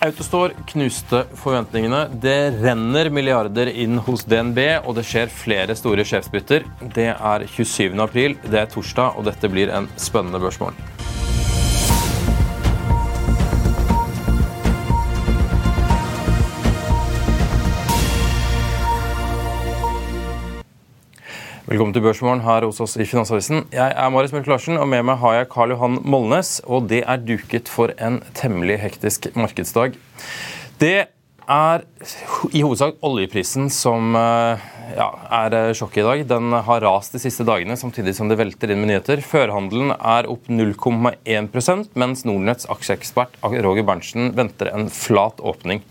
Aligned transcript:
Autostore 0.00 0.54
knuste 0.66 1.26
forventningene. 1.36 2.06
Det 2.22 2.62
renner 2.62 3.10
milliarder 3.12 3.68
inn 3.68 3.98
hos 4.06 4.24
DNB, 4.24 4.60
og 4.88 4.94
det 4.96 5.04
skjer 5.04 5.28
flere 5.28 5.76
store 5.76 6.06
sjefsbytter. 6.08 6.64
Det 6.96 7.10
er 7.12 7.44
27. 7.44 7.92
april, 8.00 8.38
det 8.46 8.62
er 8.62 8.72
torsdag, 8.72 9.20
og 9.20 9.28
dette 9.28 9.52
blir 9.52 9.68
en 9.76 9.90
spennende 10.00 10.40
børsmorgen. 10.40 10.80
Velkommen 21.70 21.94
til 21.94 22.02
Børsmorgen 22.02 22.40
her 22.42 22.64
hos 22.66 22.80
oss 22.82 22.96
i 22.98 23.04
Finansavisen. 23.06 23.60
Jeg 23.70 23.92
er 23.94 24.08
Marius 24.10 24.32
Mørk 24.34 24.48
Larsen, 24.50 24.74
og 24.74 24.88
med 24.90 25.04
meg 25.06 25.20
har 25.22 25.36
jeg 25.36 25.46
Karl 25.52 25.70
Johan 25.70 26.00
Molnes. 26.02 26.48
Og 26.66 26.88
det 26.90 27.04
er 27.06 27.20
duket 27.22 27.70
for 27.70 27.92
en 28.02 28.16
temmelig 28.34 28.80
hektisk 28.82 29.28
markedsdag. 29.38 29.94
Det 30.82 30.96
er 31.46 31.84
i 32.50 32.64
hovedsak 32.66 32.98
oljeprisen 33.06 33.70
som 33.70 34.18
eh, 34.18 34.66
ja, 34.96 35.08
er 35.42 35.54
eh, 35.56 35.72
sjokket 35.76 36.02
i 36.02 36.06
dag. 36.06 36.22
Den 36.30 36.54
har 36.66 36.82
rast 36.84 37.14
de 37.14 37.20
siste 37.22 37.44
dagene, 37.46 37.76
samtidig 37.78 38.14
som 38.16 38.30
det 38.30 38.38
velter 38.40 38.72
inn 38.72 38.80
med 38.82 38.90
nyheter. 38.92 39.22
Førhandelen 39.24 39.94
er 39.96 40.28
opp 40.30 40.48
0,1% 40.50 41.94
mens 42.00 42.24
Nordnetts 42.28 42.68
aksjeekspert 42.72 43.38
Roger 43.42 43.86
Berntsen 43.86 44.32
venter 44.36 44.72
en 44.74 44.88
flat 44.92 45.40
åpning. 45.40 45.82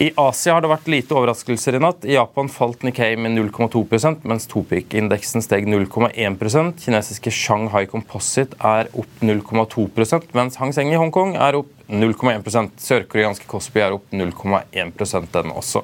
I 0.00 0.12
Asia 0.20 0.56
har 0.56 0.64
det 0.64 0.72
vært 0.72 0.90
lite 0.92 1.16
overraskelser 1.18 1.76
i 1.76 1.82
natt. 1.82 2.06
I 2.08 2.16
Japan 2.16 2.50
falt 2.52 2.84
Nikkei 2.86 3.14
med 3.20 3.36
0,2% 3.36 4.26
mens 4.28 4.48
Topic-indeksen 4.50 5.44
steg 5.44 5.68
0,1% 5.68 6.80
Kinesiske 6.82 7.32
Shanghai 7.34 7.84
Composite 7.90 8.58
er 8.58 8.90
opp 8.96 9.22
0,2% 9.22 10.32
mens 10.36 10.58
Hang 10.60 10.74
Seng 10.74 10.92
i 10.92 10.98
Hongkong 11.00 11.36
er 11.36 11.60
opp 11.60 11.70
0,1% 11.92 12.80
Sørkoreanske 12.80 13.46
Kospi 13.50 13.82
er 13.84 13.96
opp 13.96 14.06
0,1% 14.14 15.28
den 15.34 15.52
også. 15.52 15.82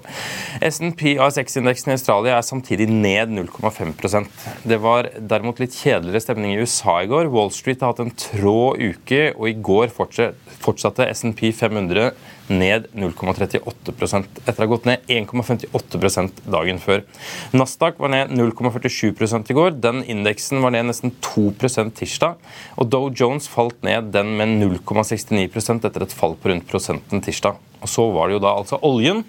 SNP 0.64 1.18
ASX-indeksen 1.20 1.92
i 1.92 1.96
Australia 1.98 2.37
er 2.38 2.46
samtidig 2.46 2.88
ned 2.90 3.34
0,5% 3.34 4.26
Det 4.68 4.78
var 4.82 5.10
derimot 5.18 5.60
litt 5.62 5.76
kjedeligere 5.76 6.22
stemning 6.24 6.54
i 6.54 6.62
USA 6.62 7.00
i 7.02 7.10
går. 7.10 7.30
Wall 7.32 7.52
Street 7.54 7.82
har 7.84 7.92
hatt 7.92 8.02
en 8.04 8.14
trå 8.14 8.74
uke, 8.78 9.32
og 9.34 9.46
i 9.50 9.56
går 9.68 9.92
fortsatte 9.92 11.08
SNP 11.14 11.50
500 11.52 12.12
ned 12.48 12.88
0,38 12.96 13.60
etter 13.60 14.56
å 14.56 14.62
ha 14.62 14.68
gått 14.70 14.88
ned 14.88 15.10
1,58% 15.12 16.42
dagen 16.48 16.80
før. 16.82 17.04
Nasdaq 17.52 18.00
var 18.00 18.12
ned 18.14 18.32
0,47 18.32 19.52
i 19.52 19.58
går. 19.58 19.76
Den 19.84 20.02
indeksen 20.04 20.62
var 20.64 20.74
ned 20.74 20.88
nesten 20.88 21.12
2% 21.24 21.94
tirsdag. 22.00 22.38
Og 22.80 22.88
Dow 22.92 23.10
Jones 23.12 23.50
falt 23.52 23.82
ned 23.86 24.12
den 24.16 24.36
med 24.40 24.58
0,69% 24.62 25.88
etter 25.88 26.06
et 26.06 26.16
fall 26.16 26.38
på 26.40 26.52
rundt 26.52 26.68
prosenten 26.70 27.24
tirsdag. 27.24 27.60
Og 27.82 27.90
Så 27.90 28.06
var 28.14 28.28
det 28.28 28.38
jo 28.38 28.44
da 28.44 28.54
altså 28.58 28.78
oljen. 28.86 29.24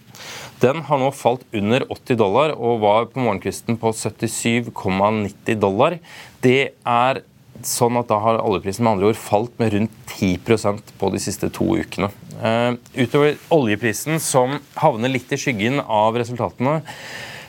Den 0.59 0.83
har 0.87 0.99
nå 0.99 1.09
falt 1.15 1.45
under 1.55 1.85
80 1.87 2.19
dollar 2.19 2.53
og 2.57 2.81
var 2.83 3.09
på 3.11 3.21
morgenkvisten 3.23 3.79
på 3.79 3.93
77,90 3.95 5.59
dollar. 5.59 5.99
Det 6.43 6.73
er 6.83 7.21
sånn 7.65 7.97
at 7.99 8.09
da 8.11 8.19
har 8.23 8.39
oljeprisen 8.43 8.85
med 8.85 8.95
andre 8.95 9.11
ord 9.11 9.19
falt 9.19 9.55
med 9.59 9.73
rundt 9.73 9.95
10% 10.15 10.93
på 10.99 11.11
de 11.13 11.21
siste 11.21 11.49
to 11.55 11.67
ukene. 11.79 12.11
Uh, 12.39 12.75
utover 12.95 13.35
oljeprisen, 13.51 14.19
som 14.23 14.59
havner 14.79 15.11
litt 15.11 15.31
i 15.35 15.39
skyggen 15.39 15.81
av 15.83 16.17
resultatene, 16.19 16.79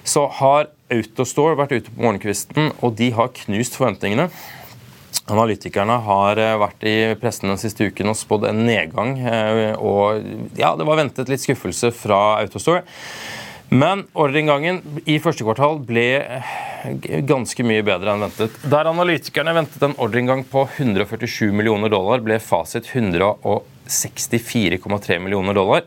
så 0.06 0.27
har 0.41 0.71
Autostore 0.91 1.55
vært 1.55 1.77
ute 1.77 1.93
på 1.93 2.03
morgenkvisten, 2.03 2.72
og 2.83 2.97
de 2.99 3.12
har 3.15 3.31
knust 3.44 3.77
forventningene. 3.78 4.27
Analytikerne 5.31 6.00
har 6.06 6.38
eh, 6.43 6.56
vært 6.59 6.84
i 6.88 7.15
pressen 7.21 7.50
den 7.53 7.59
siste 7.60 7.84
uken 7.91 8.10
og 8.10 8.16
spådd 8.19 8.48
en 8.50 8.65
nedgang. 8.66 9.10
Uh, 9.22 9.78
og 9.78 10.03
ja, 10.59 10.75
det 10.78 10.87
var 10.88 10.98
ventet 10.98 11.28
litt 11.31 11.43
skuffelse 11.44 11.88
fra 11.94 12.19
Autostore. 12.41 12.82
Men 13.71 14.03
ordreinngangen 14.19 14.81
i 15.06 15.21
første 15.22 15.44
kvartal 15.47 15.78
ble 15.87 16.43
ganske 17.28 17.62
mye 17.62 17.84
bedre 17.87 18.10
enn 18.10 18.25
ventet. 18.25 18.50
Der 18.72 18.88
analytikerne 18.91 19.54
ventet 19.54 19.82
en 19.87 19.94
ordreinngang 20.03 20.43
på 20.50 20.66
147 20.75 21.54
millioner 21.54 21.87
dollar, 21.92 22.19
ble 22.25 22.41
fasit 22.42 22.88
164,3 22.91 25.21
millioner 25.22 25.54
dollar. 25.54 25.87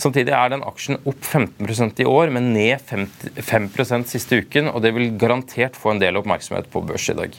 Samtidig 0.00 0.34
er 0.36 0.52
den 0.52 0.64
aksjen 0.66 1.00
opp 1.02 1.20
15% 1.24 2.02
i 2.04 2.08
år, 2.08 2.32
men 2.34 2.52
ned 2.54 2.84
5% 2.84 4.10
siste 4.10 4.40
uken. 4.44 4.70
og 4.72 4.82
Det 4.84 4.94
vil 4.96 5.12
garantert 5.20 5.78
få 5.78 5.94
en 5.94 6.02
del 6.02 6.20
oppmerksomhet 6.20 6.70
på 6.72 6.84
børs 6.86 7.08
i 7.10 7.18
dag. 7.18 7.36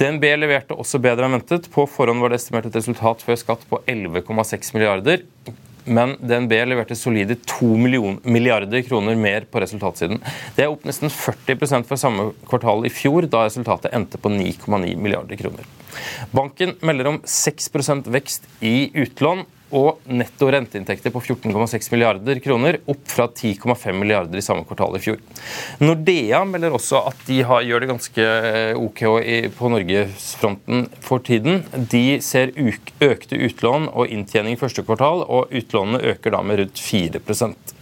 DNB 0.00 0.28
leverte 0.40 0.76
også 0.76 1.02
bedre 1.02 1.28
enn 1.28 1.38
ventet. 1.38 1.70
På 1.72 1.86
forhånd 1.90 2.22
var 2.22 2.32
det 2.32 2.40
estimert 2.40 2.70
et 2.70 2.78
resultat 2.80 3.24
før 3.26 3.40
skatt 3.40 3.66
på 3.70 3.82
11,6 3.90 4.74
milliarder 4.76 5.26
men 5.84 6.16
DNB 6.20 6.52
leverte 6.68 6.96
solide 6.96 7.36
2 7.48 7.66
milliarder 8.22 8.82
kroner 8.86 9.16
mer 9.16 9.46
på 9.50 9.60
resultatsiden. 9.62 10.20
Det 10.56 10.64
er 10.64 10.72
opp 10.72 10.84
nesten 10.88 11.12
40% 11.12 11.88
fra 11.88 11.98
samme 12.00 12.30
kvartal 12.48 12.86
i 12.86 12.92
fjor, 12.92 13.26
da 13.30 13.44
resultatet 13.46 13.94
endte 13.96 14.20
på 14.20 14.32
9,9 14.32 14.94
milliarder 15.00 15.40
kroner. 15.40 15.66
Banken 16.36 16.76
melder 16.86 17.10
om 17.10 17.20
6% 17.26 18.10
vekst 18.12 18.46
i 18.60 18.90
utlån 18.94 19.46
og 19.76 20.02
netto 20.10 20.48
renteinntekter 20.50 21.12
på 21.14 21.22
14,6 21.22 21.90
milliarder 21.94 22.40
kroner, 22.44 22.80
opp 22.90 23.02
fra 23.10 23.28
10,5 23.28 23.96
milliarder 23.96 24.40
i 24.40 24.44
samme 24.44 24.66
kvartal 24.68 24.98
i 24.98 25.02
fjor. 25.04 25.18
Nordea 25.82 26.42
melder 26.48 26.76
også 26.76 27.02
at 27.10 27.26
de 27.28 27.40
har, 27.46 27.64
gjør 27.66 27.84
det 27.84 27.90
ganske 27.92 28.28
eh, 28.52 28.78
OK 28.78 29.04
på 29.56 29.72
norgesfronten 29.74 30.88
for 31.04 31.24
tiden. 31.26 31.64
De 31.92 32.20
ser 32.24 32.54
økte 32.56 33.38
utlån 33.38 33.90
og 33.90 34.10
inntjening 34.10 34.56
i 34.56 34.60
første 34.60 34.84
kvartal, 34.86 35.26
og 35.26 35.52
utlånene 35.54 36.02
øker 36.14 36.34
da 36.34 36.42
med 36.46 36.64
rundt 36.64 36.82
4% 36.82 37.76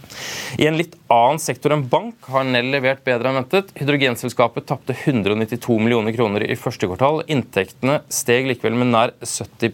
i 0.57 0.67
en 0.67 0.77
litt 0.79 0.95
annen 1.11 1.39
sektor 1.41 1.73
enn 1.73 1.85
bank 1.89 2.29
har 2.33 2.47
Nell 2.47 2.71
levert 2.73 3.03
bedre 3.07 3.31
enn 3.31 3.39
ventet. 3.39 3.71
Hydrogenselskapet 3.79 4.67
tapte 4.69 4.95
192 4.95 5.77
millioner 5.81 6.15
kroner 6.15 6.45
i 6.45 6.57
første 6.59 6.89
kvartal. 6.89 7.23
Inntektene 7.31 8.01
steg 8.13 8.49
likevel 8.49 8.77
med 8.79 8.91
nær 8.93 9.15
70 9.23 9.73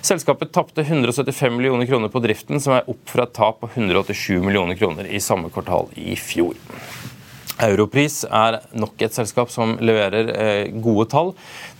Selskapet 0.00 0.52
tapte 0.54 0.84
175 0.86 1.56
millioner 1.56 1.86
kroner 1.86 2.08
på 2.12 2.22
driften, 2.22 2.60
som 2.60 2.76
er 2.78 2.88
opp 2.90 3.02
fra 3.10 3.26
et 3.26 3.34
tap 3.36 3.60
på 3.62 3.70
187 3.74 4.38
millioner 4.44 4.78
kroner 4.78 5.08
i 5.10 5.20
samme 5.22 5.50
kvartal 5.54 5.90
i 5.98 6.16
fjor. 6.18 6.54
Europris 7.58 8.20
er 8.24 8.60
nok 8.78 9.00
et 9.02 9.14
selskap 9.14 9.50
som 9.50 9.74
leverer 9.82 10.30
eh, 10.30 10.68
gode 10.82 11.08
tall. 11.10 11.32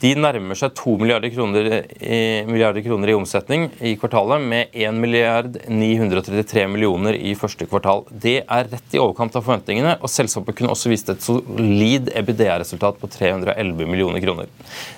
De 0.02 0.10
nærmer 0.18 0.58
seg 0.58 0.74
2 0.78 0.96
milliarder 0.98 1.30
kroner, 1.30 1.68
i, 2.02 2.20
milliarder 2.48 2.82
kroner 2.82 3.12
i 3.12 3.16
omsetning 3.18 3.68
i 3.78 3.94
kvartalet, 4.00 4.42
med 4.42 4.74
1 4.74 4.98
milliard 4.98 5.60
933 5.70 6.66
millioner 6.72 7.18
i 7.18 7.36
første 7.38 7.68
kvartal. 7.70 8.04
Det 8.10 8.40
er 8.42 8.72
rett 8.72 8.96
i 8.96 9.02
overkant 9.02 9.38
av 9.38 9.46
forventningene, 9.46 9.98
og 10.02 10.10
selskapet 10.10 10.58
kunne 10.58 10.74
også 10.74 10.90
vist 10.90 11.12
et 11.14 11.22
solid 11.22 12.10
EBDR-resultat 12.10 12.98
på 12.98 13.10
311 13.14 13.86
millioner 13.86 14.24
kroner. 14.24 14.50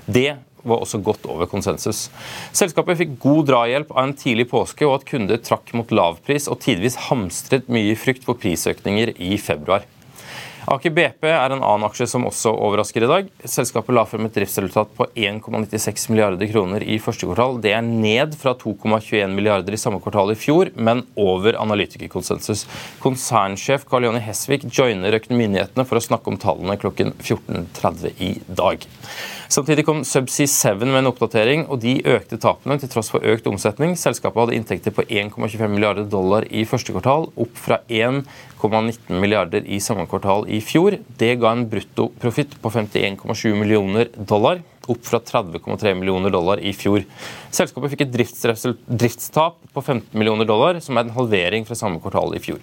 Det 0.08 0.30
var 0.62 0.82
også 0.82 1.00
godt 1.04 1.28
over 1.30 1.48
konsensus. 1.50 2.08
Selskapet 2.56 3.00
fikk 3.00 3.14
god 3.22 3.46
drahjelp 3.52 3.94
av 3.94 4.04
en 4.06 4.16
tidlig 4.16 4.48
påske 4.50 4.88
og 4.88 4.98
at 4.98 5.08
kunder 5.08 5.40
trakk 5.44 5.72
mot 5.76 5.94
lavpris 5.94 6.50
og 6.50 6.60
tidvis 6.64 6.98
hamstret 7.08 7.70
mye 7.72 7.96
frykt 7.98 8.26
for 8.28 8.38
prisøkninger 8.40 9.16
i 9.18 9.36
februar. 9.40 9.88
Aker 10.68 10.92
BP 10.92 11.24
er 11.26 11.54
en 11.54 11.62
annen 11.64 11.86
aksje 11.86 12.06
som 12.10 12.26
også 12.28 12.52
overrasker 12.52 13.02
i 13.02 13.08
dag. 13.08 13.30
Selskapet 13.48 13.94
la 13.96 14.04
frem 14.06 14.26
et 14.28 14.36
driftsresultat 14.36 14.92
på 14.96 15.06
1,96 15.16 16.04
milliarder 16.12 16.50
kroner 16.50 16.84
i 16.84 16.98
første 17.02 17.26
kvartal. 17.26 17.58
Det 17.64 17.72
er 17.74 17.82
ned 17.86 18.36
fra 18.38 18.52
2,21 18.60 19.34
milliarder 19.34 19.74
i 19.74 19.80
samme 19.80 20.02
kvartal 20.04 20.34
i 20.34 20.38
fjor, 20.38 20.70
men 20.76 21.02
over 21.18 21.58
analytikerkonsensus. 21.58 22.66
Konsernsjef 23.02 23.88
Karl 23.88 24.06
Jonny 24.06 24.22
Hesvik 24.22 24.68
joiner 24.68 25.16
økonomimyndighetene 25.18 25.88
for 25.88 25.98
å 25.98 26.04
snakke 26.04 26.30
om 26.30 26.38
tallene 26.40 26.78
klokken 26.80 27.16
14.30 27.18 28.20
i 28.20 28.34
dag. 28.46 28.86
Samtidig 29.50 29.82
kom 29.82 30.04
Subsea 30.06 30.46
7 30.46 30.84
med 30.84 31.00
en 31.00 31.08
oppdatering, 31.10 31.64
og 31.66 31.80
de 31.82 31.96
økte 32.06 32.36
tapene 32.38 32.76
til 32.78 32.90
tross 32.92 33.08
for 33.10 33.24
økt 33.26 33.48
omsetning. 33.50 33.96
Selskapet 33.98 34.44
hadde 34.44 34.54
inntekter 34.54 34.94
på 34.94 35.02
1,25 35.02 35.72
milliarder 35.72 36.06
dollar 36.06 36.44
i 36.54 36.62
første 36.70 36.94
kvartal, 36.94 37.26
opp 37.34 37.58
fra 37.58 37.80
1,19 37.90 39.10
milliarder 39.18 39.66
i 39.66 39.80
samme 39.82 40.04
kvartal 40.06 40.46
i 40.46 40.60
fjor. 40.62 41.00
Det 41.18 41.32
ga 41.42 41.50
en 41.50 41.64
bruttoprofitt 41.72 42.54
på 42.62 42.70
51,7 42.76 43.58
millioner 43.58 44.12
dollar, 44.14 44.62
opp 44.86 45.02
fra 45.10 45.18
30,3 45.18 45.96
millioner 45.98 46.30
dollar 46.30 46.62
i 46.62 46.70
fjor. 46.70 47.02
Selskapet 47.50 47.96
fikk 47.96 48.06
et 48.06 48.14
driftstap 48.14 49.58
på 49.74 49.82
15 49.82 50.14
millioner 50.14 50.46
dollar, 50.46 50.78
som 50.78 50.94
er 50.94 51.08
en 51.08 51.16
halvering 51.18 51.66
fra 51.66 51.74
samme 51.82 51.98
kvartal 51.98 52.38
i 52.38 52.44
fjor. 52.46 52.62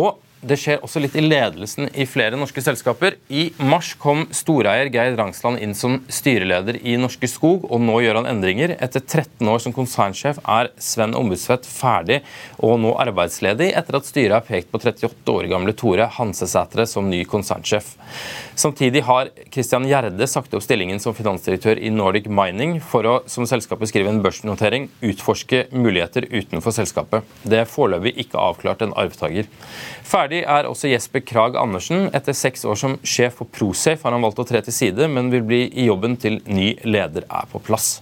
Og 0.00 0.14
det 0.40 0.56
skjer 0.56 0.80
også 0.80 1.02
litt 1.02 1.16
i 1.18 1.22
ledelsen 1.24 1.90
i 1.92 2.06
flere 2.08 2.38
norske 2.38 2.62
selskaper. 2.64 3.18
I 3.28 3.50
mars 3.60 3.92
kom 4.00 4.22
storeier 4.32 4.88
Geir 4.92 5.12
Rangsland 5.18 5.60
inn 5.60 5.74
som 5.76 5.98
styreleder 6.08 6.78
i 6.80 6.94
Norske 7.00 7.28
Skog, 7.28 7.66
og 7.68 7.82
nå 7.84 7.98
gjør 8.00 8.22
han 8.22 8.28
endringer. 8.30 8.72
Etter 8.80 9.04
13 9.04 9.50
år 9.52 9.60
som 9.60 9.74
konsernsjef 9.76 10.40
er 10.48 10.70
Sven 10.80 11.12
Ombudsvedt 11.18 11.68
ferdig 11.68 12.22
og 12.56 12.78
nå 12.80 12.94
arbeidsledig, 13.02 13.68
etter 13.76 14.00
at 14.00 14.08
styret 14.08 14.38
har 14.38 14.46
pekt 14.46 14.72
på 14.72 14.80
38 14.80 15.34
år 15.34 15.50
gamle 15.52 15.76
Tore 15.76 16.08
Hansesætre 16.16 16.88
som 16.88 17.10
ny 17.12 17.20
konsernsjef. 17.28 17.92
Samtidig 18.60 19.04
har 19.06 19.28
Christian 19.52 19.86
Gjerde 19.88 20.26
sagt 20.28 20.56
opp 20.56 20.64
stillingen 20.64 21.00
som 21.00 21.16
finansdirektør 21.16 21.78
i 21.80 21.92
Nordic 21.92 22.26
Mining 22.32 22.78
for 22.80 23.08
å, 23.08 23.14
som 23.28 23.44
selskapet 23.48 23.92
skriver 23.92 24.12
en 24.12 24.24
børsnotering, 24.24 24.88
utforske 25.04 25.66
muligheter 25.72 26.26
utenfor 26.32 26.74
selskapet. 26.76 27.28
Det 27.44 27.60
er 27.62 27.68
foreløpig 27.70 28.16
ikke 28.24 28.40
avklart 28.40 28.84
en 28.84 28.96
arvtaker. 29.00 29.48
Ferdig 30.10 30.29
er 30.38 30.68
også 30.70 30.86
Jesper 30.92 31.24
Krag 31.26 31.56
Andersen. 31.58 32.06
Etter 32.14 32.36
seks 32.38 32.62
år 32.62 32.78
som 32.78 32.94
sjef 33.02 33.40
for 33.40 33.50
Prosafe 33.50 34.06
har 34.06 34.14
han 34.14 34.22
valgt 34.22 34.38
å 34.38 34.46
tre 34.46 34.62
til 34.62 34.76
side, 34.76 35.08
men 35.10 35.32
vil 35.34 35.42
bli 35.42 35.64
i 35.74 35.88
jobben 35.88 36.14
til 36.22 36.38
ny 36.46 36.76
leder 36.86 37.26
er 37.26 37.50
på 37.50 37.58
plass. 37.66 37.98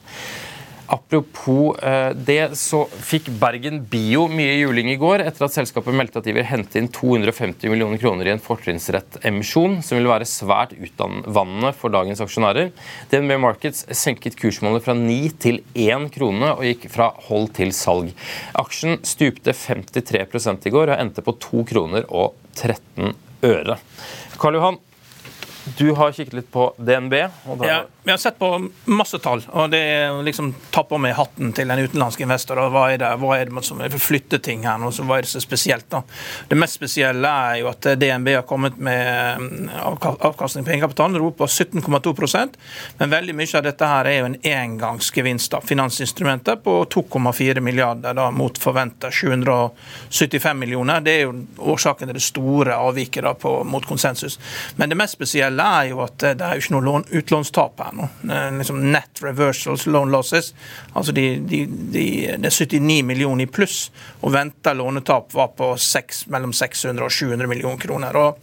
Apropos 0.88 1.76
eh, 1.85 2.14
det, 2.17 2.56
så 2.56 2.82
fikk 2.88 3.26
Bergen 3.40 3.82
Bio 3.90 4.25
mye 4.32 4.55
juling 4.56 4.88
i 4.94 4.96
går 5.00 5.20
etter 5.20 5.44
at 5.44 5.52
selskapet 5.52 5.93
meldte 5.93 6.23
at 6.23 6.29
de 6.29 6.32
vil 6.32 6.46
hente 6.49 6.81
inn 6.81 6.88
250 6.88 7.69
millioner 7.69 8.00
kroner 8.00 8.29
i 8.29 8.32
en 8.32 8.40
fortrinnsrettemisjon, 8.40 9.79
som 9.85 10.00
vil 10.00 10.08
være 10.08 10.29
svært 10.29 10.73
utvannende 10.79 11.75
for 11.76 11.93
dagens 11.93 12.25
aksjonærer. 12.25 12.73
DNB 13.12 13.37
Markets 13.44 13.85
senket 13.93 14.38
kursmålet 14.40 14.87
fra 14.87 14.96
9 14.96 15.19
til 15.44 15.61
1 15.76 16.08
krone 16.14 16.55
og 16.55 16.64
gikk 16.64 16.88
fra 16.94 17.11
hold 17.29 17.52
til 17.58 17.75
salg. 17.76 18.14
Aksjen 18.56 19.02
stupte 19.05 19.52
53 19.52 20.25
i 20.70 20.73
går 20.73 20.94
og 20.94 20.96
endte 20.96 21.25
på 21.26 21.37
2 21.37 21.69
kroner 21.69 22.08
og 22.08 22.32
13 22.56 23.12
øre. 23.44 23.76
Karl 24.40 24.56
Johan, 24.56 24.81
du 25.76 25.92
har 25.92 26.12
kikket 26.12 26.34
litt 26.34 26.50
på 26.52 26.70
DNB. 26.76 27.14
ja, 27.62 27.84
vi 28.08 28.10
har 28.10 28.18
sett 28.18 28.38
på 28.38 28.68
masse 28.84 29.18
tall. 29.18 29.42
og 29.52 29.70
Det 29.70 29.78
er 29.78 30.22
liksom 30.24 30.54
ta 30.70 30.80
på 30.88 30.96
meg 30.96 31.12
hatten 31.18 31.50
til 31.52 31.70
en 31.70 31.82
utenlandsk 31.82 32.22
investor. 32.24 32.56
og 32.62 32.72
Hva 32.72 32.86
er 32.94 33.02
det, 33.02 33.10
hva 33.20 33.34
er 33.36 33.50
det 33.50 33.64
som 33.66 33.82
er 33.84 33.92
flytte 34.00 34.38
ting 34.40 34.64
her 34.64 34.78
nå? 34.80 34.88
Så 34.96 35.04
hva 35.04 35.18
er 35.18 35.26
det 35.26 35.28
så 35.28 35.42
spesielt? 35.44 35.90
da? 35.92 36.00
Det 36.48 36.56
mest 36.56 36.78
spesielle 36.78 37.28
er 37.28 37.58
jo 37.60 37.68
at 37.68 37.84
DNB 38.00 38.30
har 38.32 38.46
kommet 38.48 38.78
med 38.80 39.42
mm, 39.42 39.68
avkastning 40.00 40.64
på 40.64 40.72
egenkapitalen. 40.72 41.18
På 41.36 41.46
17,2 41.46 42.48
Men 42.98 43.10
veldig 43.10 43.34
mye 43.36 43.58
av 43.58 43.66
dette 43.66 43.90
her 43.92 44.08
er 44.08 44.18
jo 44.20 44.30
en 44.30 44.38
engangsgevinst. 44.42 45.50
da, 45.52 45.60
Finansinstrumentet 45.60 46.64
på 46.64 46.84
2,4 46.84 47.60
milliarder 47.60 48.14
da, 48.14 48.30
mot 48.30 48.58
forventa 48.58 49.10
775 49.10 50.58
millioner. 50.58 51.00
Det 51.00 51.12
er 51.12 51.26
jo 51.26 51.44
årsaken 51.58 52.08
til 52.08 52.16
det 52.16 52.24
store 52.24 52.80
avviket 52.88 53.24
da, 53.28 53.34
på, 53.34 53.64
mot 53.64 53.84
konsensus. 53.84 54.38
Men 54.76 54.88
det 54.88 54.96
mest 54.96 55.20
spesielle 55.20 55.57
tilfellet 55.58 55.84
er 55.84 55.90
jo 55.90 56.02
at 56.02 56.19
det 56.38 56.44
er 56.44 56.56
jo 56.56 56.62
ikke 56.62 56.78
noe 56.78 57.02
utlånstap 57.19 57.81
her 57.82 57.94
nå. 57.96 58.08
Liksom 58.58 58.81
net 58.93 59.22
reversals 59.22 59.87
loan 59.87 60.10
losses. 60.10 60.55
Altså 60.94 61.12
de, 61.12 61.38
de, 61.38 61.66
de, 61.66 62.05
det 62.38 62.49
er 62.49 62.55
79 62.55 63.02
millioner 63.05 63.44
i 63.44 63.46
pluss, 63.46 63.90
og 64.20 64.32
venta 64.32 64.72
lånetap 64.75 65.34
var 65.34 65.52
på 65.56 65.76
6, 65.76 66.26
mellom 66.28 66.52
600 66.52 67.05
og 67.05 67.12
700 67.12 67.49
millioner 67.49 67.78
kroner. 67.78 68.16
og 68.16 68.38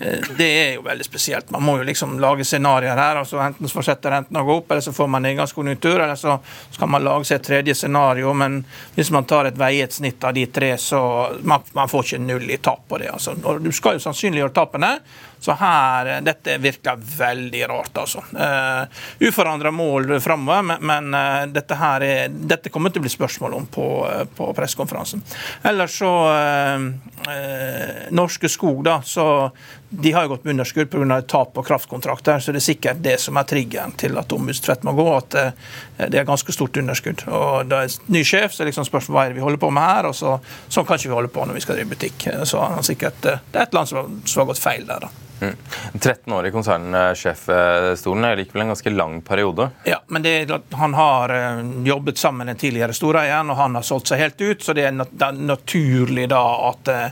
eh, 0.00 0.20
Det 0.36 0.48
er 0.48 0.74
jo 0.76 0.82
veldig 0.86 1.04
spesielt. 1.06 1.50
Man 1.50 1.62
må 1.62 1.78
jo 1.78 1.88
liksom 1.88 2.18
lage 2.20 2.44
scenarioer 2.44 2.96
her. 2.96 3.20
altså 3.22 3.40
Enten 3.40 3.68
fortsetter 3.70 4.10
renten 4.10 4.36
å 4.36 4.44
gå 4.44 4.58
opp, 4.60 4.70
eller 4.70 4.84
så 4.84 4.94
får 4.94 5.10
man 5.10 5.26
nedgangskonjunktur, 5.26 5.98
eller 6.00 6.18
så 6.18 6.38
skal 6.70 6.90
man 6.90 7.04
lage 7.04 7.28
seg 7.28 7.40
et 7.40 7.48
tredje 7.50 7.74
scenario. 7.82 8.34
Men 8.34 8.62
hvis 8.94 9.10
man 9.14 9.26
tar 9.28 9.50
et 9.50 9.58
veiet 9.58 9.92
snitt 9.92 10.24
av 10.24 10.34
de 10.36 10.46
tre, 10.46 10.76
så 10.78 11.00
man, 11.42 11.66
man 11.76 11.90
får 11.90 12.06
ikke 12.06 12.22
null 12.24 12.50
i 12.50 12.60
tap 12.62 12.86
på 12.88 13.00
det. 13.02 13.10
altså. 13.12 13.36
Og 13.44 13.60
Du 13.62 13.72
skal 13.74 13.98
jo 13.98 14.06
sannsynliggjøre 14.06 14.54
tapene. 14.54 14.94
Så 15.40 15.52
her, 15.56 16.06
eh, 16.06 16.20
dette 16.20 16.58
virker 16.60 17.00
veldig 17.16 17.68
rart, 17.68 17.96
altså. 17.98 18.22
Uh, 18.34 18.82
eh, 18.82 19.28
Uforandra 19.28 19.70
mål 19.70 20.20
framover, 20.20 20.62
men, 20.62 20.86
men 20.86 21.14
uh, 21.14 21.46
dette, 21.52 21.76
her 21.78 22.04
er, 22.06 22.28
dette 22.28 22.72
kommer 22.72 22.92
til 22.92 23.02
å 23.02 23.06
bli 23.06 23.12
spørsmål 23.12 23.56
om 23.58 23.66
på, 23.72 23.86
uh, 24.06 24.24
på 24.36 24.50
pressekonferansen. 24.56 25.22
Ellers 25.66 25.98
så 26.00 26.10
Norske 28.10 28.48
Skog, 28.48 28.82
da, 28.84 29.00
så 29.04 29.24
de 29.90 30.12
har 30.14 30.24
jo 30.24 30.32
gått 30.32 30.44
med 30.46 30.54
underskudd 30.54 30.90
pga. 30.90 31.20
tap 31.22 31.52
på 31.54 31.64
kraftkontrakter, 31.66 32.40
så 32.40 32.54
det 32.54 32.62
er 32.62 32.66
sikkert 32.66 33.02
det 33.04 33.16
som 33.20 33.36
er 33.36 33.48
triggeren 33.50 33.92
til 33.98 34.16
at 34.18 34.32
Ombudstvett 34.32 34.86
må 34.86 34.94
gå. 34.96 35.06
At 35.16 35.36
det 35.98 36.20
er 36.20 36.28
ganske 36.28 36.54
stort 36.54 36.78
underskudd. 36.80 37.26
Og 37.28 37.68
da 37.70 37.82
er 37.84 37.96
ny 38.12 38.22
sjef, 38.26 38.54
så 38.56 38.66
liksom 38.66 38.86
spørsmålet 38.88 39.16
hva 39.16 39.24
er 39.26 39.34
det 39.34 39.40
vi 39.40 39.44
holder 39.44 39.62
på 39.62 39.72
med 39.74 39.84
her, 39.84 40.10
og 40.10 40.16
så, 40.16 40.38
sånn 40.68 40.86
kan 40.88 41.00
ikke 41.00 41.10
vi 41.10 41.18
holde 41.18 41.32
på 41.34 41.44
når 41.44 41.58
vi 41.58 41.64
skal 41.66 41.80
drive 41.80 41.92
butikk. 41.94 42.28
Så 42.48 42.62
sikkert, 42.86 43.20
det 43.22 43.34
er 43.36 43.66
et 43.66 43.74
eller 43.74 43.82
annet 43.82 44.30
som 44.30 44.42
har 44.42 44.50
gått 44.52 44.62
feil 44.62 44.86
der, 44.88 45.08
da. 45.08 45.29
Mm. 45.40 45.56
13 46.00 46.32
år 46.32 46.46
i 46.46 46.50
konsernsjefstolen 46.52 48.24
er 48.24 48.36
likevel 48.36 48.64
en 48.64 48.72
ganske 48.74 48.90
lang 48.92 49.20
periode? 49.24 49.70
Ja, 49.88 50.02
men 50.06 50.22
det, 50.22 50.50
han 50.70 50.94
har 50.94 51.32
eh, 51.34 51.62
jobbet 51.88 52.18
sammen 52.18 52.38
med 52.44 52.54
den 52.54 52.60
tidligere 52.60 52.92
storeieren, 52.92 53.50
og 53.50 53.56
han 53.56 53.74
har 53.74 53.86
solgt 53.86 54.12
seg 54.12 54.20
helt 54.20 54.40
ut, 54.40 54.62
så 54.62 54.76
det 54.76 54.84
er 54.88 55.32
naturlig 55.40 56.28
da 56.30 56.42
at 56.68 56.92
eh, 56.92 57.06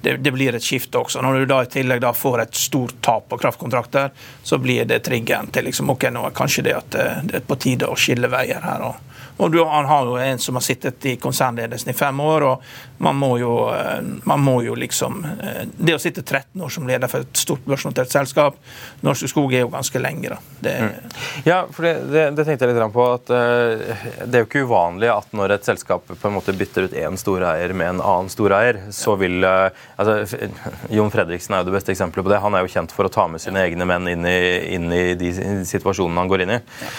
det, 0.00 0.16
det, 0.24 0.32
blir 0.32 0.56
et 0.56 0.64
skifte 0.64 1.00
også. 1.00 1.22
Når 1.24 1.38
du 1.38 1.48
da 1.52 1.62
i 1.64 1.72
tillegg 1.76 2.02
da 2.04 2.12
får 2.16 2.46
et 2.46 2.56
stort 2.58 2.96
tap 3.04 3.28
på 3.28 3.40
kraftkontrakter, 3.40 4.12
så 4.42 4.58
blir 4.58 4.88
det 4.88 5.02
triggeren 5.04 5.52
til 5.52 5.68
liksom, 5.68 5.92
ok, 5.92 6.08
nå 6.12 6.28
er 6.28 6.36
kanskje 6.36 6.68
det 6.68 6.78
at 6.78 7.00
eh, 7.00 7.24
det 7.28 7.40
er 7.40 7.48
på 7.48 7.60
tide 7.60 7.90
å 7.90 7.98
skille 7.98 8.32
veier 8.32 8.64
her. 8.64 8.88
og 8.92 9.13
og 9.36 9.50
du, 9.50 9.64
Han 9.64 9.84
har 9.84 10.06
jo 10.06 10.16
en 10.16 10.38
som 10.38 10.54
har 10.54 10.62
sittet 10.62 11.06
i 11.06 11.16
konsernledelsen 11.16 11.90
i 11.90 11.96
fem 11.96 12.20
år. 12.20 12.42
og 12.42 12.62
man 12.98 13.16
må, 13.16 13.38
jo, 13.38 13.68
eh, 13.74 14.02
man 14.24 14.40
må 14.40 14.62
jo 14.62 14.74
liksom 14.78 15.24
eh, 15.24 15.64
Det 15.76 15.96
å 15.96 15.98
sitte 15.98 16.22
13 16.22 16.62
år 16.62 16.70
som 16.70 16.86
leder 16.86 17.10
for 17.10 17.24
et 17.26 17.36
stort 17.36 17.64
børsnotert 17.66 18.12
selskap 18.12 18.56
Norske 19.02 19.28
Skog 19.28 19.52
er 19.54 19.64
jo 19.64 19.72
ganske 19.72 19.98
lenge. 19.98 20.30
da. 20.30 20.38
Det, 20.60 20.74
mm. 20.80 21.16
Ja, 21.44 21.64
for 21.70 21.88
det, 21.88 21.94
det, 22.12 22.24
det, 22.38 22.46
tenkte 22.46 22.68
jeg 22.68 22.76
litt 22.76 22.94
på. 22.94 23.08
at 23.16 23.32
uh, 23.34 24.06
Det 24.22 24.38
er 24.38 24.44
jo 24.44 24.48
ikke 24.48 24.64
uvanlig 24.68 25.10
at 25.12 25.34
når 25.36 25.56
et 25.56 25.66
selskap 25.66 26.06
på 26.06 26.30
en 26.30 26.36
måte 26.36 26.54
bytter 26.56 26.88
ut 26.88 26.96
én 26.96 27.18
storeier 27.20 27.74
med 27.74 27.96
en 27.96 28.04
annen 28.04 28.30
storeier, 28.32 28.78
så 28.94 29.16
vil 29.20 29.44
altså, 29.44 30.38
Jon 30.96 31.12
Fredriksen 31.12 31.56
er 31.56 31.64
jo 31.64 31.68
det 31.68 31.76
beste 31.76 31.92
eksempelet 31.92 32.28
på 32.28 32.32
det. 32.32 32.40
Han 32.44 32.56
er 32.56 32.64
jo 32.64 32.72
kjent 32.76 32.94
for 32.94 33.08
å 33.08 33.12
ta 33.12 33.26
med 33.28 33.42
sine 33.42 33.66
egne 33.66 33.88
menn 33.88 34.08
inn 34.10 34.24
i, 34.28 34.40
inn 34.78 34.88
i 34.94 35.04
de 35.18 35.34
situasjonene 35.66 36.24
han 36.24 36.32
går 36.32 36.46
inn 36.46 36.56
i. 36.56 36.62
Ja. 36.62 36.94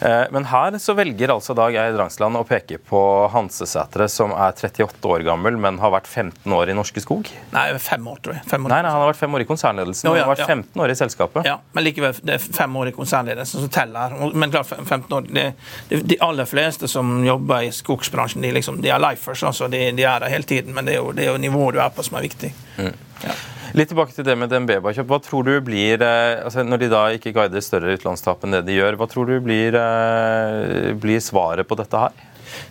Eh, 0.00 0.24
men 0.30 0.44
her 0.44 0.78
så 0.78 0.94
velger 0.94 1.32
altså 1.32 1.54
Dag 1.58 1.74
Eid 1.74 1.96
Rangsland 1.98 2.38
å 2.38 2.44
peke 2.46 2.78
på 2.78 3.00
Hansesætre, 3.32 4.06
som 4.12 4.32
er 4.36 4.54
38 4.54 5.10
år 5.10 5.24
gammel, 5.26 5.58
men 5.58 5.80
har 5.82 5.92
vært 5.94 6.06
15 6.06 6.54
år 6.54 6.70
i 6.70 6.76
Norske 6.78 7.02
Skog. 7.02 7.30
Nei, 7.54 7.66
fem 7.82 8.06
år, 8.06 8.20
tror 8.22 8.36
jeg. 8.36 8.44
År. 8.46 8.66
Nei, 8.68 8.80
nei, 8.84 8.92
Han 8.92 9.02
har 9.02 9.10
vært 9.10 9.20
fem 9.20 9.34
år 9.34 9.44
i 9.44 9.48
konsernledelsen. 9.48 10.08
Nå, 10.08 10.14
ja, 10.14 10.22
han 10.22 10.30
har 10.30 10.36
vært 10.36 10.54
15 10.54 10.84
år 10.84 10.94
i 10.94 10.98
selskapet. 11.02 11.48
Ja, 11.48 11.58
Men 11.74 11.86
likevel, 11.86 12.14
det 12.22 12.36
er 12.38 12.46
fem 12.60 12.78
år 12.78 12.92
i 12.92 12.94
konsernledelsen 12.94 13.64
som 13.64 13.72
teller. 13.74 14.14
Men 14.34 14.54
klart, 14.54 14.70
15 14.76 15.18
år, 15.18 15.28
det, 15.34 15.48
det, 15.90 16.02
De 16.14 16.20
aller 16.24 16.48
fleste 16.48 16.88
som 16.90 17.18
jobber 17.26 17.66
i 17.66 17.74
skogsbransjen, 17.74 18.44
de, 18.44 18.54
liksom, 18.54 18.80
de 18.84 18.94
er 18.94 19.02
lifers. 19.02 19.42
altså 19.42 19.68
de, 19.68 19.82
de, 19.96 20.06
er 20.06 20.22
der 20.22 20.32
hele 20.32 20.46
tiden, 20.46 20.74
men 20.74 20.86
det 20.86 20.94
er 20.94 21.02
jo, 21.02 21.12
det 21.12 21.26
er 21.26 21.32
jo 21.32 21.42
nivået 21.42 21.74
du 21.74 21.82
er 21.82 21.90
på, 21.94 22.06
som 22.06 22.20
er 22.20 22.28
viktig. 22.28 22.54
Mm. 22.78 22.94
Ja. 23.24 23.34
Litt 23.76 23.90
tilbake 23.90 24.14
til 24.16 24.24
det 24.24 24.34
med 24.38 24.50
DNB-kjøp. 24.52 25.08
Hva 25.08 25.18
tror 25.22 25.44
du 25.44 25.52
blir, 25.64 26.00
eh, 26.02 26.44
altså 26.44 26.64
Når 26.64 26.80
de 26.82 26.88
da 26.92 27.02
ikke 27.12 27.34
guider 27.36 27.64
større 27.64 27.96
utenlandstap 27.96 28.44
enn 28.44 28.56
det 28.56 28.64
de 28.66 28.78
gjør, 28.78 28.96
hva 28.96 29.08
tror 29.10 29.26
du 29.28 29.40
blir, 29.44 29.74
eh, 29.76 30.92
blir 30.94 31.20
svaret 31.20 31.68
på 31.68 31.76
dette 31.76 31.96
her? 31.98 32.12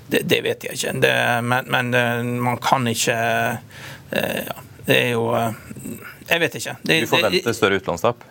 Det, 0.07 0.23
det 0.25 0.41
vet 0.41 0.63
jeg 0.63 0.73
ikke, 0.73 0.93
det, 1.01 1.13
men, 1.43 1.67
men, 1.69 1.93
eh, 1.93 2.23
man 2.23 2.57
kan 2.57 2.87
ikke 2.87 3.13
ja, 4.07 4.55
Det 4.87 4.95
er 4.95 5.11
jo 5.11 5.27
Jeg 6.29 6.39
vet 6.39 6.55
ikke. 6.55 6.75
Det, 6.81 7.01
du 7.01 7.07
forventer 7.07 7.53
større 7.53 7.77
utenlandstap? 7.77 8.23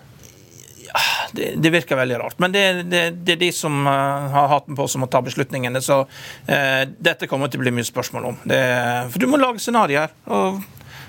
Det, 1.32 1.52
det, 1.60 1.70
virker 1.70 1.96
veldig 1.96 2.18
rart. 2.18 2.38
Men 2.38 2.52
det, 2.52 2.82
det, 2.88 3.10
det, 3.26 3.32
er 3.34 3.40
de 3.40 3.50
som 3.52 3.84
uh, 3.84 4.30
har 4.32 4.46
hatten 4.48 4.76
på, 4.78 4.86
som 4.88 5.02
må 5.04 5.08
ta 5.12 5.20
beslutningene. 5.20 5.82
Så 5.84 5.98
uh, 6.06 6.82
dette 6.88 7.28
kommer 7.28 7.50
til 7.52 7.60
å 7.60 7.64
bli 7.66 7.74
mye 7.76 7.84
spørsmål 7.84 8.30
om. 8.30 8.38
for 8.46 9.20
du 9.20 9.26
må 9.28 9.36
lage 9.36 9.60
scenarioer. 9.60 10.14
Og 10.32 10.62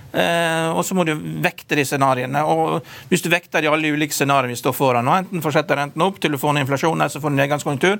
og 0.07 0.79
så 0.87 0.95
må 0.95 1.03
du 1.05 1.11
vekte 1.43 1.75
de 1.77 1.83
scenarioene. 1.85 2.41
Og 2.47 2.85
hvis 3.11 3.21
du 3.25 3.27
vekter 3.29 3.61
de 3.61 3.69
alle 3.69 3.91
ulike 3.93 4.15
scenarioene 4.15 4.55
vi 4.55 4.59
står 4.59 4.75
foran, 4.77 5.07
og 5.09 5.19
enten 5.19 5.43
fortsetter 5.43 5.77
renten 5.77 6.05
opp 6.05 6.21
til 6.23 6.33
du 6.33 6.39
får 6.41 6.55
en 6.55 6.61
inflasjon, 6.63 6.95
eller 6.95 7.11
så 7.13 7.21
får 7.21 7.33
du 7.33 7.39
nedgangskonjunktur 7.41 7.97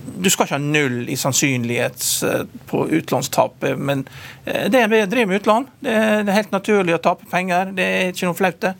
du 0.00 0.30
skal 0.30 0.46
ikke 0.46 0.56
ha 0.56 0.62
null 0.62 1.08
i 1.12 1.16
sannsynlighet 1.18 2.04
eh, 2.26 2.44
på 2.70 2.84
utlånstap. 3.00 3.66
Men 3.76 4.06
eh, 4.44 4.68
det 4.70 4.86
DNB 4.86 5.10
driver 5.10 5.26
med 5.26 5.42
utlån. 5.42 5.66
Det 5.80 5.96
er 5.96 6.30
helt 6.36 6.54
naturlig 6.54 6.96
å 6.96 7.02
tape 7.02 7.28
penger. 7.30 7.74
Det 7.76 7.88
er 7.96 8.14
ikke 8.14 8.30
noe 8.30 8.38
flaut, 8.38 8.60
det. 8.64 8.74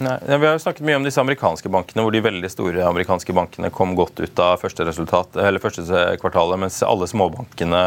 Nei, 0.00 0.14
vi 0.24 0.46
har 0.46 0.54
jo 0.54 0.62
snakket 0.62 0.86
mye 0.88 0.96
om 0.96 1.04
disse 1.04 1.20
amerikanske 1.20 1.68
bankene, 1.72 2.04
hvor 2.06 2.14
de 2.14 2.22
veldig 2.24 2.48
store 2.48 2.86
amerikanske 2.88 3.34
bankene 3.36 3.68
kom 3.74 3.92
godt 3.98 4.22
ut 4.22 4.40
av 4.40 4.62
første, 4.62 4.86
resultat, 4.88 5.36
første 5.60 6.06
kvartalet, 6.22 6.62
mens 6.62 6.80
alle 6.86 7.08
småbankene 7.10 7.82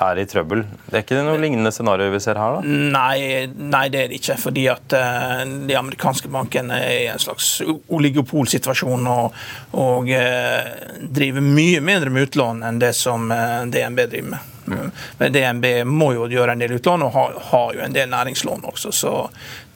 er 0.00 0.18
i 0.20 0.26
trøbbel. 0.28 0.62
Det 0.86 0.98
er 0.98 1.04
ikke 1.04 1.20
noe 1.24 1.38
lignende 1.40 1.72
scenario 1.72 2.10
vi 2.12 2.20
ser 2.20 2.38
her? 2.40 2.58
da? 2.58 2.76
Nei, 2.96 3.46
nei 3.56 3.84
det 3.92 4.02
er 4.02 4.10
det 4.10 4.18
ikke. 4.20 4.36
Fordi 4.40 4.66
at 4.72 4.96
uh, 4.96 5.44
de 5.68 5.76
amerikanske 5.78 6.28
bankene 6.32 6.80
er 6.84 6.98
i 6.98 7.06
en 7.12 7.22
slags 7.22 7.62
oligopolsituasjon 7.64 9.08
og, 9.12 9.38
og 9.80 10.10
uh, 10.12 11.00
driver 11.00 11.44
mye 11.44 11.80
mindre 11.84 12.12
med 12.12 12.28
utlån 12.28 12.62
enn 12.68 12.82
det 12.82 12.92
som 12.98 13.30
uh, 13.32 13.64
DNB 13.72 14.04
driver 14.04 14.34
med. 14.34 14.52
Mm. 14.66 14.90
Men 15.18 15.32
DNB 15.32 15.66
må 15.88 16.10
jo 16.16 16.26
gjøre 16.28 16.56
en 16.56 16.64
del 16.64 16.76
utlån, 16.76 17.06
og 17.06 17.14
har, 17.14 17.36
har 17.52 17.76
jo 17.78 17.84
en 17.86 17.94
del 17.94 18.10
næringslån 18.10 18.66
også. 18.66 18.92
Så 18.92 19.14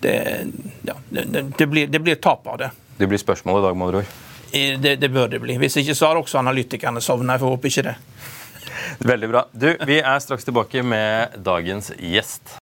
det, 0.02 0.16
ja, 0.88 0.96
det, 1.08 1.46
det, 1.56 1.66
blir, 1.66 1.86
det 1.86 2.02
blir 2.02 2.20
tap 2.20 2.48
av 2.50 2.58
det. 2.60 2.72
Det 2.98 3.08
blir 3.08 3.22
spørsmål 3.22 3.62
i 3.62 3.64
dag, 3.68 3.78
med 3.78 3.88
andre 3.88 4.02
ord? 4.02 4.18
Det, 4.50 4.96
det, 4.98 5.08
bør 5.08 5.30
det 5.30 5.38
bli. 5.40 5.56
Hvis 5.62 5.78
ikke 5.78 5.94
så 5.94 6.10
har 6.10 6.18
også 6.18 6.40
analytikerne 6.42 7.00
sovna. 7.00 7.36
Jeg 7.36 7.44
får 7.44 7.52
håpe 7.54 7.70
ikke 7.70 7.86
det. 7.86 7.96
Veldig 8.98 9.30
bra. 9.30 9.44
Du, 9.52 9.70
Vi 9.86 10.00
er 10.00 10.18
straks 10.24 10.44
tilbake 10.44 10.82
med 10.82 11.38
dagens 11.44 11.92
gjest. 11.98 12.60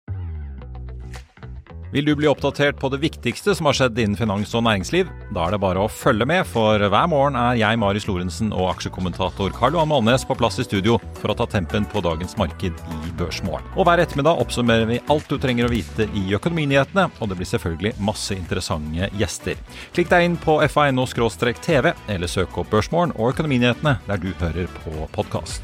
Vil 1.96 2.06
du 2.06 2.12
bli 2.20 2.28
oppdatert 2.28 2.76
på 2.76 2.90
det 2.92 2.98
viktigste 3.00 3.54
som 3.56 3.70
har 3.70 3.76
skjedd 3.78 4.00
innen 4.04 4.18
finans 4.20 4.52
og 4.58 4.66
næringsliv? 4.66 5.08
Da 5.32 5.46
er 5.46 5.54
det 5.56 5.62
bare 5.64 5.80
å 5.80 5.88
følge 5.88 6.26
med, 6.28 6.42
for 6.50 6.82
hver 6.82 7.06
morgen 7.08 7.38
er 7.40 7.56
jeg, 7.56 7.80
Marius 7.80 8.08
Lorentzen 8.10 8.50
og 8.52 8.74
aksjekommentator 8.74 9.54
Karl 9.56 9.78
Johan 9.78 9.88
Malnes 9.94 10.26
på 10.28 10.36
plass 10.36 10.60
i 10.60 10.66
studio 10.68 10.98
for 11.22 11.32
å 11.32 11.38
ta 11.40 11.48
tempen 11.54 11.88
på 11.88 12.04
dagens 12.04 12.36
marked 12.42 12.84
i 12.98 13.14
Børsmorgen. 13.16 13.72
Og 13.80 13.88
hver 13.88 14.04
ettermiddag 14.04 14.44
oppsummerer 14.44 14.92
vi 14.92 15.00
alt 15.08 15.32
du 15.32 15.40
trenger 15.40 15.70
å 15.70 15.72
vite 15.72 16.10
i 16.12 16.26
økonominyhetene, 16.36 17.08
og 17.16 17.32
det 17.32 17.40
blir 17.40 17.52
selvfølgelig 17.54 17.96
masse 18.12 18.36
interessante 18.36 19.08
gjester. 19.16 19.64
Klikk 19.96 20.12
deg 20.12 20.28
inn 20.28 20.40
på 20.44 20.60
fa.no-tv, 20.76 21.94
eller 22.12 22.36
søk 22.36 22.60
opp 22.60 22.76
Børsmorgen 22.76 23.16
og 23.16 23.38
Økonominyhetene 23.38 24.02
der 24.12 24.20
du 24.20 24.34
hører 24.44 24.68
på 24.84 25.08
podkast. 25.16 25.64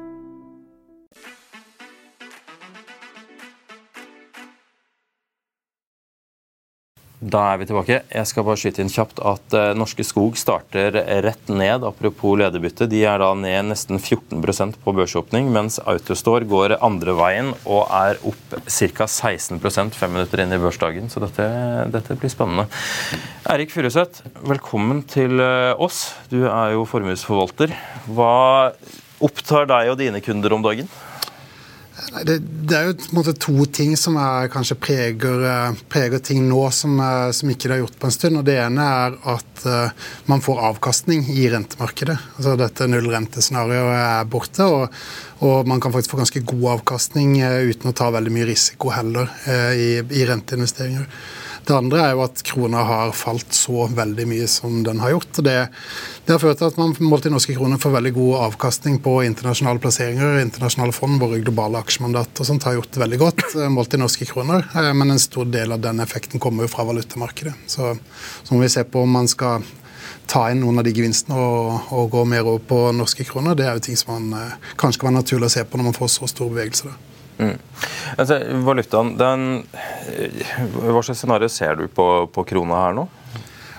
Da 7.21 7.41
er 7.51 7.59
vi 7.61 7.67
tilbake. 7.69 7.99
Jeg 8.09 8.25
skal 8.25 8.45
bare 8.47 8.57
skyte 8.57 8.81
inn 8.81 8.89
kjapt 8.89 9.19
at 9.29 9.53
uh, 9.53 9.75
Norske 9.77 10.01
Skog 10.01 10.39
starter 10.41 10.95
rett 11.21 11.51
ned. 11.53 11.83
Apropos 11.85 12.33
lederbytte. 12.41 12.87
De 12.89 13.03
er 13.05 13.21
da 13.21 13.27
ned 13.37 13.67
nesten 13.69 14.01
14% 14.01 14.79
på 14.81 14.93
børsåpning, 14.97 15.51
mens 15.53 15.77
Autostore 15.85 16.49
går 16.49 16.79
andre 16.81 17.13
veien 17.19 17.51
og 17.61 17.83
er 17.93 18.17
opp 18.25 18.55
ca. 18.65 19.05
16% 19.05 19.99
fem 19.99 20.17
minutter 20.17 20.41
inn 20.41 20.57
i 20.57 20.59
børsdagen. 20.63 21.13
Så 21.13 21.21
dette, 21.21 21.45
dette 21.93 22.17
blir 22.17 22.33
spennende. 22.33 22.65
Eirik 23.53 23.69
Furuseth, 23.75 24.25
velkommen 24.41 25.05
til 25.05 25.37
uh, 25.37 25.77
oss. 25.77 26.15
Du 26.33 26.39
er 26.47 26.73
jo 26.73 26.89
formuesforvalter. 26.89 27.77
Hva 28.09 28.33
opptar 29.21 29.69
deg 29.69 29.93
og 29.93 30.01
dine 30.01 30.25
kunder 30.25 30.57
om 30.57 30.65
dagen? 30.65 30.89
Det, 32.09 32.37
det, 32.41 32.75
er 32.75 32.87
jo 32.89 32.95
på 32.97 33.11
en 33.13 33.17
måte 33.19 33.33
to 33.39 33.65
ting 33.71 33.93
som 33.99 34.17
er, 34.19 34.49
kanskje 34.51 34.77
preger, 34.81 35.43
eh, 35.47 35.81
preger 35.91 36.21
ting 36.25 36.43
nå 36.49 36.63
som, 36.75 36.97
eh, 36.99 37.29
som, 37.35 37.51
ikke 37.51 37.69
det 37.69 37.75
har 37.75 37.83
gjort 37.83 37.99
på 38.01 38.09
en 38.09 38.15
stund. 38.15 38.39
og 38.41 38.47
Det 38.47 38.57
ene 38.59 38.87
er 39.05 39.17
at 39.35 39.65
uh, 39.69 40.07
man 40.25 40.41
får 40.43 40.63
avkastning 40.71 41.23
i 41.29 41.45
rentemarkedet. 41.53 42.17
Altså 42.35 42.55
Dette 42.59 42.87
nullrentescenarioet 42.89 43.99
er 43.99 44.31
borte. 44.31 44.65
Og, 44.65 44.97
og, 45.45 45.67
man 45.69 45.83
kan 45.83 45.93
faktisk 45.93 46.15
få 46.15 46.21
ganske 46.23 46.43
god 46.53 46.67
avkastning 46.77 47.37
uh, 47.43 47.61
uten 47.69 47.93
å 47.93 47.95
ta 47.97 48.09
veldig 48.13 48.33
mye 48.33 48.49
risiko 48.49 48.91
heller 48.95 49.29
uh, 49.45 49.71
i, 49.77 49.93
i 50.01 50.25
renteinvesteringer. 50.27 51.07
Det 51.67 51.75
andre 51.75 51.99
er 52.01 52.15
jo 52.15 52.23
at 52.25 52.41
krona 52.45 52.83
har 52.87 53.11
falt 53.15 53.53
så 53.53 53.85
veldig 53.93 54.25
mye 54.29 54.47
som 54.49 54.81
den 54.85 55.01
har 55.03 55.13
gjort. 55.13 55.41
Det, 55.45 55.57
det 56.25 56.33
har 56.33 56.41
ført 56.41 56.61
til 56.61 56.71
at 56.71 56.79
man 56.81 56.95
målt 57.05 57.27
i 57.29 57.33
norske 57.33 57.55
kroner 57.57 57.81
får 57.81 57.93
veldig 57.97 58.13
god 58.15 58.37
avkastning 58.47 58.97
på 59.05 59.19
internasjonale 59.27 59.81
plasseringer, 59.83 60.39
internasjonale 60.41 60.95
fond, 60.95 61.19
våre 61.21 61.41
globale 61.43 61.81
aksjemandat 61.81 62.41
og 62.41 62.49
sånt 62.49 62.65
har 62.65 62.79
gjort 62.79 62.89
det 62.95 63.03
veldig 63.03 63.21
godt 63.21 63.45
eh, 63.53 63.69
målt 63.73 63.93
i 63.93 64.01
norske 64.01 64.25
kroner. 64.29 64.65
Eh, 64.73 64.89
men 64.97 65.13
en 65.13 65.21
stor 65.21 65.49
del 65.53 65.75
av 65.77 65.83
den 65.83 66.01
effekten 66.03 66.41
kommer 66.41 66.65
jo 66.65 66.73
fra 66.73 66.87
valutamarkedet. 66.89 67.53
Så, 67.69 67.93
så 68.41 68.55
må 68.55 68.63
vi 68.65 68.73
se 68.73 68.85
på 68.87 69.05
om 69.05 69.15
man 69.19 69.29
skal 69.31 69.61
ta 70.31 70.47
inn 70.51 70.61
noen 70.63 70.79
av 70.81 70.87
de 70.87 70.93
gevinstene 70.95 71.37
og, 71.37 71.93
og 71.93 72.11
gå 72.13 72.25
mer 72.29 72.47
over 72.47 72.65
på 72.65 72.81
norske 72.95 73.25
kroner. 73.27 73.57
Det 73.57 73.67
er 73.67 73.77
jo 73.77 73.85
ting 73.85 73.99
som 73.99 74.15
man 74.15 74.35
eh, 74.39 74.73
kanskje 74.81 75.03
kan 75.03 75.11
være 75.11 75.21
naturlig 75.21 75.51
å 75.51 75.55
se 75.59 75.65
på 75.67 75.77
når 75.77 75.91
man 75.91 75.97
får 75.97 76.13
så 76.15 76.29
stor 76.31 76.49
bevegelse. 76.49 76.89
Da. 76.89 77.10
Mm. 77.41 77.57
Altså, 78.21 78.37
valutaen, 78.65 79.15
den, 79.17 79.47
Hva 80.77 81.01
slags 81.01 81.23
scenario 81.23 81.49
ser 81.49 81.79
du 81.79 81.87
på, 81.89 82.07
på 82.33 82.45
krona 82.53 82.85
her 82.85 82.97
nå? 83.01 83.07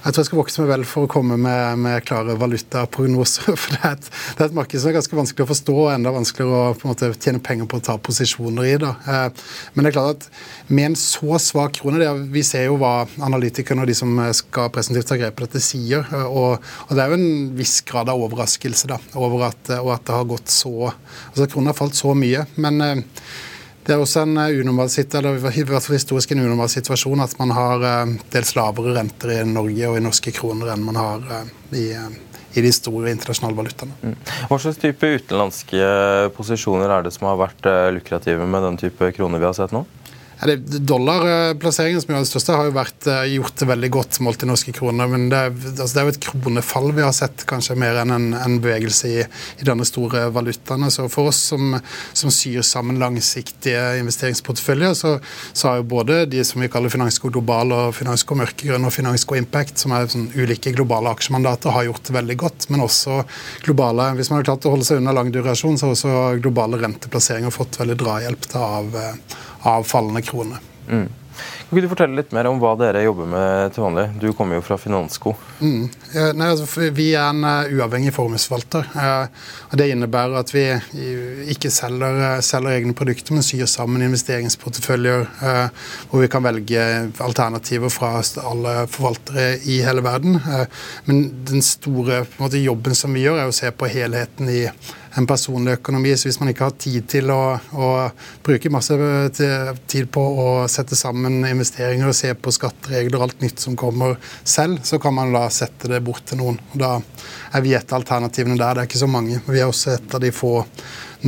Jeg 0.03 0.17
tror 0.17 0.19
jeg 0.25 0.27
skal 0.27 0.39
vokse 0.41 0.63
meg 0.63 0.71
vel 0.73 0.85
for 0.89 1.07
å 1.07 1.11
komme 1.11 1.37
med, 1.39 1.79
med 1.79 2.03
klare 2.03 2.35
valutaprognoser. 2.35 3.55
for 3.63 3.77
det 3.77 3.83
er, 3.87 3.93
et, 3.95 4.09
det 4.11 4.43
er, 4.43 4.49
et, 4.49 4.57
marked 4.57 4.83
som 4.83 4.91
er 4.91 4.97
ganske 4.97 5.19
vanskelig 5.19 5.45
å 5.45 5.51
forstå 5.53 5.77
og 5.79 5.91
enda 5.93 6.13
vanskeligere 6.15 6.73
å 6.73 6.73
på 6.75 6.89
en 6.89 6.91
måte, 6.91 7.11
tjene 7.23 7.43
penger 7.45 7.69
på 7.71 7.79
å 7.79 7.85
ta 7.87 7.95
posisjoner 8.03 8.67
i. 8.67 8.73
Da. 8.83 8.91
Eh, 9.07 9.45
men 9.77 9.87
det 9.87 9.93
er 9.93 9.97
klart 10.01 10.25
at 10.27 10.73
med 10.75 10.89
en 10.89 10.99
så 10.99 11.39
svak 11.43 11.79
krone 11.79 12.03
det, 12.03 12.11
Vi 12.35 12.43
ser 12.47 12.67
jo 12.67 12.81
hva 12.83 13.07
analytikerne 13.23 13.87
og 13.87 13.93
de 13.93 13.97
som 14.01 14.19
skal 14.35 14.73
presentivt 14.75 15.07
ta 15.13 15.21
grep 15.21 15.39
på 15.39 15.47
dette, 15.47 15.63
sier. 15.63 16.03
Eh, 16.03 16.27
og, 16.27 16.59
og, 16.89 16.93
det 16.97 17.07
er 17.07 17.15
jo 17.15 17.21
en 17.21 17.55
viss 17.61 17.79
grad 17.87 18.11
av 18.11 18.27
overraskelse 18.27 18.91
da, 18.91 18.99
over 19.15 19.47
at, 19.53 19.71
at 19.71 20.11
det 20.11 20.19
har 20.19 20.29
gått 20.35 20.51
så 20.51 20.75
altså 20.91 21.47
Kronen 21.47 21.71
har 21.71 21.79
falt 21.79 21.95
så 21.95 22.11
mye. 22.19 22.43
men 22.59 22.83
eh, 22.83 23.07
det 23.83 23.95
er 23.95 24.03
også 24.03 24.23
en 24.23 24.37
eh, 24.39 24.61
unormal 24.63 24.91
historisk 24.91 26.35
en 26.35 26.43
unormal 26.45 26.71
situasjon 26.71 27.25
at 27.25 27.35
man 27.41 27.55
har 27.57 27.87
eh, 27.89 28.13
dels 28.35 28.55
lavere 28.59 28.95
renter 28.99 29.35
i 29.35 29.41
Norge 29.49 29.89
og 29.91 29.99
i 29.99 30.05
norske 30.05 30.35
kroner 30.35 30.71
enn 30.75 30.85
man 30.87 31.01
har 31.01 31.25
eh, 31.39 31.51
i, 31.81 31.87
i 32.55 32.63
de 32.63 32.73
store 32.75 33.11
internasjonale 33.11 33.59
valutaene. 33.59 33.97
Mm. 34.03 34.15
Hva 34.51 34.61
slags 34.63 34.79
type 34.83 35.11
utenlandske 35.17 35.83
posisjoner 36.37 36.95
er 36.95 37.07
det 37.07 37.15
som 37.17 37.27
har 37.31 37.41
vært 37.41 37.71
lukrative 37.97 38.47
med 38.47 38.69
den 38.69 38.79
type 38.85 39.11
kroner 39.17 39.43
vi 39.43 39.49
har 39.51 39.59
sett 39.59 39.75
nå? 39.75 39.87
Dollarplasseringen 40.43 42.03
som 42.03 42.11
er 42.11 42.19
den 42.19 42.27
største, 42.27 42.55
har 42.59 42.67
jo 42.67 42.75
vært 42.75 43.07
eh, 43.07 43.35
gjort 43.37 43.63
veldig 43.69 43.91
godt 43.95 44.19
målt 44.27 44.43
i 44.43 44.49
norske 44.51 44.73
kroner. 44.75 45.07
Men 45.11 45.29
det, 45.31 45.43
altså 45.71 45.93
det 45.95 46.01
er 46.01 46.09
jo 46.09 46.15
et 46.17 46.25
kronefall 46.25 46.89
vi 46.97 47.05
har 47.05 47.15
sett, 47.15 47.45
kanskje 47.47 47.77
mer 47.79 48.01
enn 48.01 48.11
en, 48.11 48.27
en 48.35 48.57
bevegelse 48.63 49.11
i, 49.11 49.21
i 49.23 49.69
denne 49.69 49.87
store 49.87 50.25
valutaen. 50.35 50.89
Så 50.91 51.07
for 51.13 51.31
oss 51.31 51.39
som, 51.53 51.77
som 52.11 52.33
syr 52.35 52.67
sammen 52.67 52.99
langsiktige 52.99 53.85
investeringsporteføljer, 54.01 54.97
så, 54.99 55.15
så, 55.53 55.69
har 55.69 55.79
jo 55.79 55.87
både 55.95 56.25
de 56.33 56.43
som 56.47 56.65
vi 56.65 56.71
kaller 56.73 56.91
Finansko 56.91 57.31
Global 57.31 57.77
og 57.77 57.95
Finansko 58.01 58.39
Mørkegrønn 58.43 58.89
og 58.89 58.95
Finansko 58.97 59.39
Impact, 59.39 59.79
som 59.85 59.95
er 59.95 60.11
sånn 60.11 60.27
ulike 60.35 60.75
globale 60.75 61.15
aksjemandater, 61.15 61.71
har 61.77 61.87
gjort 61.87 62.11
veldig 62.19 62.39
godt. 62.43 62.69
Men 62.73 62.83
også 62.89 63.23
globale 63.63 64.11
Hvis 64.19 64.33
man 64.33 64.41
har 64.41 64.51
klart 64.51 64.67
å 64.67 64.75
holde 64.75 64.87
seg 64.89 64.99
unna 64.99 65.15
lang 65.15 65.31
durasjon, 65.31 65.79
så 65.79 65.87
har 65.87 65.97
også 65.97 66.43
globale 66.43 66.83
renteplasseringer 66.83 67.55
fått 67.55 67.79
veldig 67.79 67.99
drahjelp 68.03 68.51
av, 68.59 68.97
eh, 68.99 69.41
av 69.63 69.85
fallende 69.85 70.23
krone. 70.23 70.59
Mm. 70.89 71.09
Kan 71.73 71.81
du 71.81 71.89
fortelle 71.89 72.19
litt 72.19 72.35
mer 72.37 72.45
om 72.51 72.59
hva 72.61 72.75
dere 72.77 73.01
jobber 73.01 73.29
med 73.33 73.73
til 73.73 73.87
vanlig? 73.87 74.03
Du 74.21 74.27
kommer 74.37 74.59
jo 74.59 74.65
fra 74.67 74.77
Finansko. 74.77 75.33
Mm. 75.63 75.87
Nei, 76.37 76.49
altså, 76.51 76.67
vi 76.93 77.07
er 77.17 77.31
en 77.31 77.47
uh, 77.49 77.73
uavhengig 77.73 78.13
formuesforvalter. 78.13 78.91
Uh, 78.93 79.49
og 79.71 79.81
det 79.81 79.87
innebærer 79.95 80.37
at 80.43 80.53
vi 80.53 80.67
ikke 81.55 81.73
selger, 81.73 82.21
uh, 82.21 82.45
selger, 82.45 82.77
egne 82.77 82.93
produkter, 82.93 83.33
men 83.33 83.47
syr 83.47 83.65
sammen 83.65 84.05
investeringsporteføljer 84.05 85.25
hvor 85.33 86.21
vi 86.21 86.29
kan 86.29 86.45
velge 86.45 86.83
alternativer 87.25 87.89
fra 87.93 88.19
alle 88.21 88.83
forvaltere 88.93 89.63
i 89.65 89.81
hele 89.81 90.05
verden. 90.05 90.43
men 91.07 91.23
den 91.49 91.65
store 91.65 92.27
måte, 92.37 92.61
jobben 92.61 92.95
som 92.95 93.17
vi 93.17 93.25
gjør, 93.25 93.41
er 93.41 93.49
å 93.49 93.57
se 93.63 93.73
på 93.73 93.89
helheten 93.89 94.53
i 94.53 94.67
en 95.15 95.27
personlig 95.29 95.79
økonomi. 95.79 96.15
Så 96.17 96.29
hvis 96.29 96.41
man 96.41 96.53
ikke 96.53 96.69
har 96.69 96.77
tid 96.81 97.09
til 97.09 97.33
å, 97.33 97.57
å 97.73 97.89
bruke 98.45 98.73
masse 98.73 98.97
tid 99.33 100.09
på 100.13 100.23
å 100.45 100.49
sette 100.73 100.97
sammen 100.99 101.41
investeringer 101.41 101.62
og 101.63 102.17
se 102.17 102.33
på 102.35 102.53
skatteregler 102.55 103.19
og 103.19 103.29
alt 103.29 103.45
nytt 103.45 103.63
som 103.63 103.77
kommer 103.79 104.17
selv, 104.45 104.81
så 104.85 104.99
kan 105.03 105.15
man 105.15 105.33
da 105.35 105.47
sette 105.53 105.91
det 105.91 106.03
bort 106.05 106.25
til 106.29 106.41
noen. 106.43 106.59
Og 106.73 106.79
da 106.83 106.93
er 107.53 107.65
vi 107.65 107.75
et 107.75 107.93
av 107.93 108.01
alternativene 108.01 108.59
der. 108.59 108.75
Det 108.75 108.85
er 108.85 108.91
ikke 108.91 109.05
så 109.05 109.11
mange. 109.11 109.41
Vi 109.47 109.61
er 109.61 109.71
også 109.71 109.97
et 109.97 110.15
av 110.15 110.23
de 110.23 110.33
få 110.35 110.55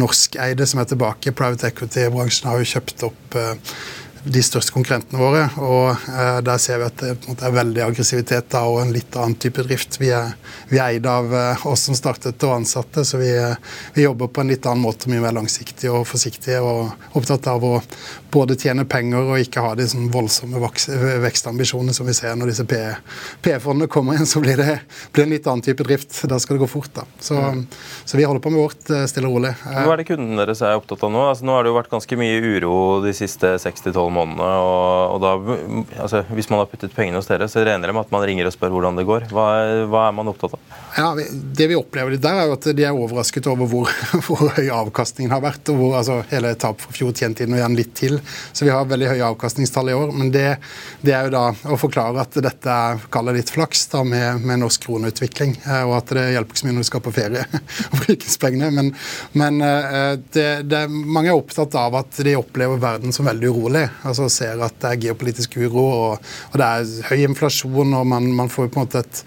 norskeide 0.00 0.66
som 0.66 0.80
er 0.82 0.88
tilbake. 0.90 1.34
Private 1.36 1.70
equity-bransjen 1.70 2.50
har 2.50 2.60
jo 2.60 2.70
kjøpt 2.74 3.06
opp 3.10 3.38
eh, 3.38 3.76
de 4.24 4.42
største 4.42 4.72
konkurrentene 4.72 5.20
våre. 5.20 5.44
og 5.60 5.90
eh, 6.08 6.38
Der 6.44 6.58
ser 6.62 6.80
vi 6.80 6.86
at 6.88 7.00
det 7.00 7.14
måte, 7.28 7.44
er 7.44 7.54
veldig 7.54 7.82
aggressivitet 7.84 8.48
da, 8.52 8.64
og 8.68 8.80
en 8.80 8.92
litt 8.94 9.16
annen 9.16 9.36
type 9.40 9.64
drift. 9.66 9.98
Vi 10.00 10.10
er, 10.16 10.32
vi 10.70 10.80
er 10.80 10.94
eid 10.96 11.08
av 11.08 11.32
eh, 11.34 11.66
oss 11.68 11.86
som 11.88 11.98
startet 11.98 12.42
og 12.46 12.56
ansatte, 12.56 13.04
så 13.04 13.20
vi, 13.20 13.30
vi, 13.94 14.04
jobber 14.06 14.32
på 14.32 14.42
en 14.44 14.52
litt 14.52 14.66
annen 14.66 14.84
måte, 14.84 15.10
mye 15.12 15.22
mer 15.24 15.36
langsiktig 15.36 15.92
og 15.92 16.06
forsiktig 16.08 16.56
og 16.60 17.16
opptatt 17.18 17.48
av 17.52 17.64
å 17.64 17.74
både 18.34 18.56
tjene 18.58 18.86
penger 18.90 19.28
og 19.28 19.42
ikke 19.44 19.62
ha 19.62 19.74
de 19.78 19.86
sånn 19.86 20.08
voldsomme 20.10 20.58
vekstambisjonene 21.22 21.94
som 21.94 22.08
vi 22.08 22.16
ser 22.16 22.34
når 22.34 22.50
disse 22.50 22.66
PE-fondene 22.66 23.90
kommer 23.92 24.18
inn. 24.18 24.26
Så 24.26 24.42
blir 24.42 24.58
det 24.58 24.80
blir 25.14 25.26
en 25.26 25.34
litt 25.36 25.46
annen 25.46 25.62
type 25.62 25.84
drift. 25.86 26.16
Da 26.30 26.40
skal 26.42 26.56
det 26.56 26.64
gå 26.64 26.70
fort. 26.70 26.90
da. 26.96 27.04
Så, 27.22 27.36
mm. 27.38 27.62
så 28.04 28.18
vi 28.18 28.26
holder 28.26 28.42
på 28.42 28.50
med 28.50 28.64
vårt 28.64 28.90
eh, 28.90 29.04
stille 29.10 29.30
og 29.30 29.38
rolig. 29.38 29.52
Hva 29.62 29.92
er 29.92 30.02
det 30.02 30.08
kundene 30.08 30.40
deres 30.42 30.64
er 30.64 30.80
opptatt 30.80 31.04
av 31.06 31.12
nå? 31.14 31.22
Altså, 31.30 31.46
nå 31.46 31.54
har 31.54 31.64
det 31.64 31.70
jo 31.70 31.78
vært 31.78 31.92
ganske 31.92 32.18
mye 32.18 32.40
uro 32.42 32.74
de 33.04 33.14
siste 33.16 33.54
6-12 33.62 34.13
månedene. 34.14 34.50
og, 34.64 35.14
og 35.14 35.22
da, 35.24 35.32
altså, 36.04 36.24
Hvis 36.34 36.50
man 36.52 36.62
har 36.62 36.70
puttet 36.70 36.94
pengene 36.94 37.20
hos 37.20 37.28
dere, 37.30 37.48
så 37.50 37.64
regner 37.64 37.90
det 37.90 37.96
med 37.96 38.06
at 38.06 38.14
man 38.14 38.24
ringer 38.26 38.48
og 38.48 38.54
spør 38.54 38.74
hvordan 38.74 38.98
det 39.00 39.06
går. 39.08 39.28
Hva, 39.34 39.46
hva 39.90 40.06
er 40.08 40.16
man 40.16 40.30
opptatt 40.32 40.56
av? 40.56 40.80
Ja, 40.96 41.10
Det 41.58 41.68
vi 41.70 41.78
opplever 41.78 42.16
der, 42.16 42.40
er 42.40 42.48
jo 42.48 42.56
at 42.56 42.68
de 42.76 42.86
er 42.86 42.94
overrasket 42.94 43.48
over 43.50 43.68
hvor, 43.70 43.90
hvor 44.26 44.46
høy 44.56 44.68
avkastningen 44.70 45.34
har 45.34 45.42
vært. 45.44 45.72
og 45.72 45.80
hvor 45.80 45.98
altså, 46.00 46.20
Hele 46.30 46.54
tapet 46.54 46.86
for 46.86 46.96
fjor 46.96 47.14
tjent 47.16 47.42
inn 47.42 47.54
og 47.54 47.60
igjen 47.60 47.78
litt 47.78 47.94
til. 47.98 48.20
Så 48.52 48.66
vi 48.66 48.72
har 48.74 48.86
veldig 48.90 49.10
høye 49.12 49.30
avkastningstall 49.32 49.90
i 49.90 49.96
år. 49.98 50.14
Men 50.14 50.32
det, 50.34 50.46
det 51.04 51.16
er 51.16 51.28
jo 51.28 51.34
da 51.34 51.44
å 51.74 51.80
forklare 51.80 52.22
at 52.22 52.38
dette 52.44 52.78
er 52.78 53.32
litt 53.34 53.50
flaks 53.50 53.86
da, 53.92 54.04
med, 54.06 54.44
med 54.44 54.62
norsk 54.62 54.86
kroneutvikling. 54.86 55.56
Eh, 55.64 55.82
og 55.88 55.98
at 55.98 56.14
det 56.16 56.28
hjelper 56.34 56.54
ikke 56.54 56.62
så 56.62 56.68
mye 56.68 56.78
når 56.78 56.86
du 56.86 56.90
skal 56.90 57.04
på 57.04 57.14
ferie 57.14 57.44
og 57.90 57.98
bruke 58.04 58.34
pengene. 58.44 58.70
Men, 58.74 58.92
men 59.32 59.60
eh, 59.64 60.12
det, 60.34 60.48
det, 60.70 60.84
mange 60.90 61.32
er 61.32 61.38
opptatt 61.38 61.74
av 61.78 61.98
at 62.00 62.22
de 62.24 62.36
opplever 62.38 62.80
verden 62.82 63.14
som 63.14 63.28
veldig 63.28 63.50
urolig. 63.50 63.84
Altså 64.04 64.28
Ser 64.32 64.62
at 64.64 64.78
det 64.82 64.92
er 64.92 65.02
geopolitisk 65.08 65.58
uro 65.64 65.84
og, 65.88 66.30
og 66.52 66.60
det 66.60 66.70
er 66.70 67.10
høy 67.10 67.26
inflasjon, 67.30 67.98
og 67.98 68.06
man, 68.08 68.30
man 68.36 68.52
får 68.52 68.70
på 68.70 68.80
en 68.80 68.86
måte 68.86 69.04
et 69.04 69.24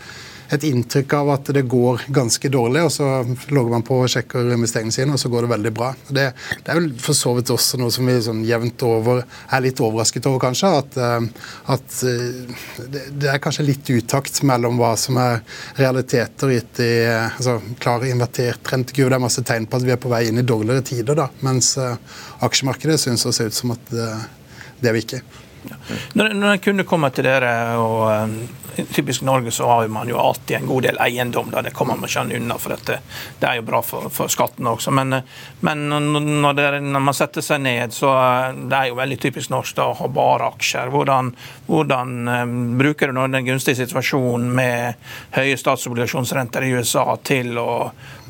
et 0.53 0.63
inntrykk 0.67 1.13
av 1.17 1.31
at 1.35 1.49
det 1.55 1.63
går 1.69 2.05
ganske 2.13 2.49
dårlig, 2.51 2.83
og 2.87 2.91
så 2.93 3.07
logger 3.51 3.73
man 3.73 3.85
på 3.87 3.99
og 4.03 4.11
sjekker 4.11 4.51
investeringene 4.55 4.95
sine, 4.95 5.15
og 5.15 5.21
så 5.21 5.31
går 5.31 5.45
det 5.45 5.51
veldig 5.51 5.73
bra. 5.75 5.91
Det, 6.07 6.27
det 6.63 6.71
er 6.71 6.79
vel 6.79 6.89
for 7.03 7.17
så 7.17 7.33
vidt 7.37 7.51
også 7.53 7.79
noe 7.81 7.93
som 7.93 8.07
vi 8.07 8.15
sånn 8.23 8.43
jevnt 8.47 8.85
over 8.87 9.23
er 9.23 9.63
litt 9.65 9.81
overrasket 9.83 10.29
over, 10.29 10.41
kanskje. 10.47 10.71
At, 10.81 10.99
eh, 11.03 11.49
at 11.75 11.97
det, 12.93 13.03
det 13.19 13.31
er 13.33 13.43
kanskje 13.43 13.67
litt 13.67 13.91
utakt 13.91 14.41
mellom 14.47 14.79
hva 14.79 14.93
som 14.99 15.19
er 15.21 15.41
realiteter 15.79 16.55
gitt 16.55 16.83
i 16.83 16.91
altså, 17.09 17.59
klar 17.83 18.05
invertert 18.07 18.71
rentekurve. 18.71 19.11
Det 19.11 19.19
er 19.19 19.27
masse 19.27 19.45
tegn 19.47 19.67
på 19.67 19.79
at 19.79 19.87
vi 19.87 19.95
er 19.95 20.01
på 20.01 20.11
vei 20.11 20.25
inn 20.29 20.39
i 20.39 20.47
dårligere 20.47 20.85
tider, 20.87 21.17
da, 21.17 21.27
mens 21.45 21.73
uh, 21.79 21.95
aksjemarkedet 22.45 22.99
synes 23.01 23.25
å 23.27 23.35
se 23.35 23.47
ut 23.47 23.55
som 23.55 23.75
at 23.75 23.95
det 24.81 24.89
er 24.89 24.97
vi 24.97 25.05
ikke. 25.05 25.21
Når, 26.13 26.33
når 26.33 26.51
en 26.51 26.63
kunne 26.63 26.87
komme 26.87 27.09
til 27.15 27.27
dere, 27.27 27.51
og 27.81 28.37
typisk 28.85 29.21
Norge, 29.21 29.51
så 29.51 29.67
har 29.67 29.87
man 29.87 30.09
jo 30.09 30.17
alltid 30.17 30.57
en 30.57 30.67
god 30.67 30.83
del 30.83 30.97
eiendom. 31.01 31.51
Da. 31.51 31.61
Det 31.61 31.73
kommer 31.73 31.95
man 31.95 32.09
ikke 32.09 32.37
unna, 32.37 32.57
for 32.57 32.75
dette. 32.75 32.99
det 33.39 33.47
er 33.47 33.59
jo 33.59 33.65
bra 33.67 33.81
for, 33.81 34.09
for 34.13 34.31
skatten 34.31 34.67
også. 34.67 34.91
Men, 34.91 35.21
men 35.59 35.87
når, 35.89 36.53
det, 36.53 36.67
når, 36.83 37.05
man 37.09 37.17
setter 37.17 37.45
seg 37.45 37.61
ned, 37.63 37.93
så 37.93 38.11
det 38.57 38.77
er 38.77 38.91
jo 38.91 38.99
veldig 38.99 39.19
typisk 39.21 39.51
norsk 39.53 39.77
da, 39.77 39.89
å 39.89 39.97
ha 40.01 40.09
bare 40.11 40.51
aksjer. 40.53 40.91
Hvordan, 40.93 41.33
hvordan 41.67 42.77
bruker 42.79 43.09
du 43.09 43.17
nå 43.17 43.27
den 43.33 43.47
gunstige 43.47 43.79
situasjonen 43.81 44.51
med 44.57 45.09
høye 45.37 45.57
statsobligasjonsrenter 45.57 46.67
i 46.67 46.75
USA 46.77 47.17
til 47.23 47.57
å 47.61 47.71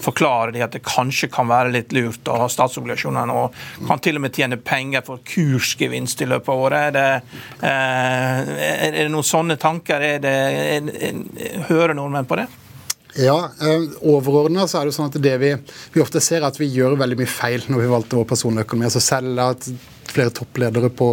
forklare 0.02 0.54
de 0.54 0.62
at 0.62 0.76
det 0.76 0.84
kanskje 0.86 1.30
kan 1.34 1.50
være 1.50 1.74
litt 1.74 1.94
lurt 1.96 2.28
å 2.30 2.38
ha 2.44 2.50
statsobligasjoner 2.52 3.28
nå. 3.30 3.48
Kan 3.88 4.02
til 4.04 4.20
og 4.20 4.28
med 4.28 4.36
tjene 4.38 4.60
penger 4.62 5.06
for 5.08 5.24
kursgevinst 5.26 6.22
i 6.22 6.30
løpet 6.30 6.54
av 6.54 6.64
året. 6.68 6.88
Er 6.88 6.96
det, 6.98 7.08
eh, 7.16 7.17
er 7.62 8.96
det 8.96 9.10
noen 9.14 9.26
sånne 9.26 9.58
tanker? 9.62 10.04
Er 10.04 10.24
det, 10.24 10.38
er, 10.78 10.90
er, 11.10 11.68
hører 11.70 11.98
nordmenn 11.98 12.30
på 12.30 12.40
det? 12.40 12.48
Ja, 13.18 13.52
eh, 13.62 13.86
Overordna 14.06 14.68
så 14.70 14.82
er 14.82 14.90
det 14.90 14.96
sånn 14.98 15.10
at 15.10 15.18
det 15.22 15.36
vi, 15.42 15.52
vi 15.94 16.02
ofte 16.04 16.22
ser, 16.22 16.44
er 16.44 16.52
at 16.52 16.60
vi 16.60 16.70
gjør 16.70 16.98
veldig 17.02 17.18
mye 17.18 17.30
feil 17.30 17.64
når 17.66 17.82
vi 17.82 17.94
valgte 17.94 18.20
vår 18.20 18.28
personøkonomi. 18.30 18.86
altså 18.90 19.02
selv 19.02 19.42
at 19.42 19.70
flere 20.18 20.34
toppledere 20.34 20.90
på 20.94 21.08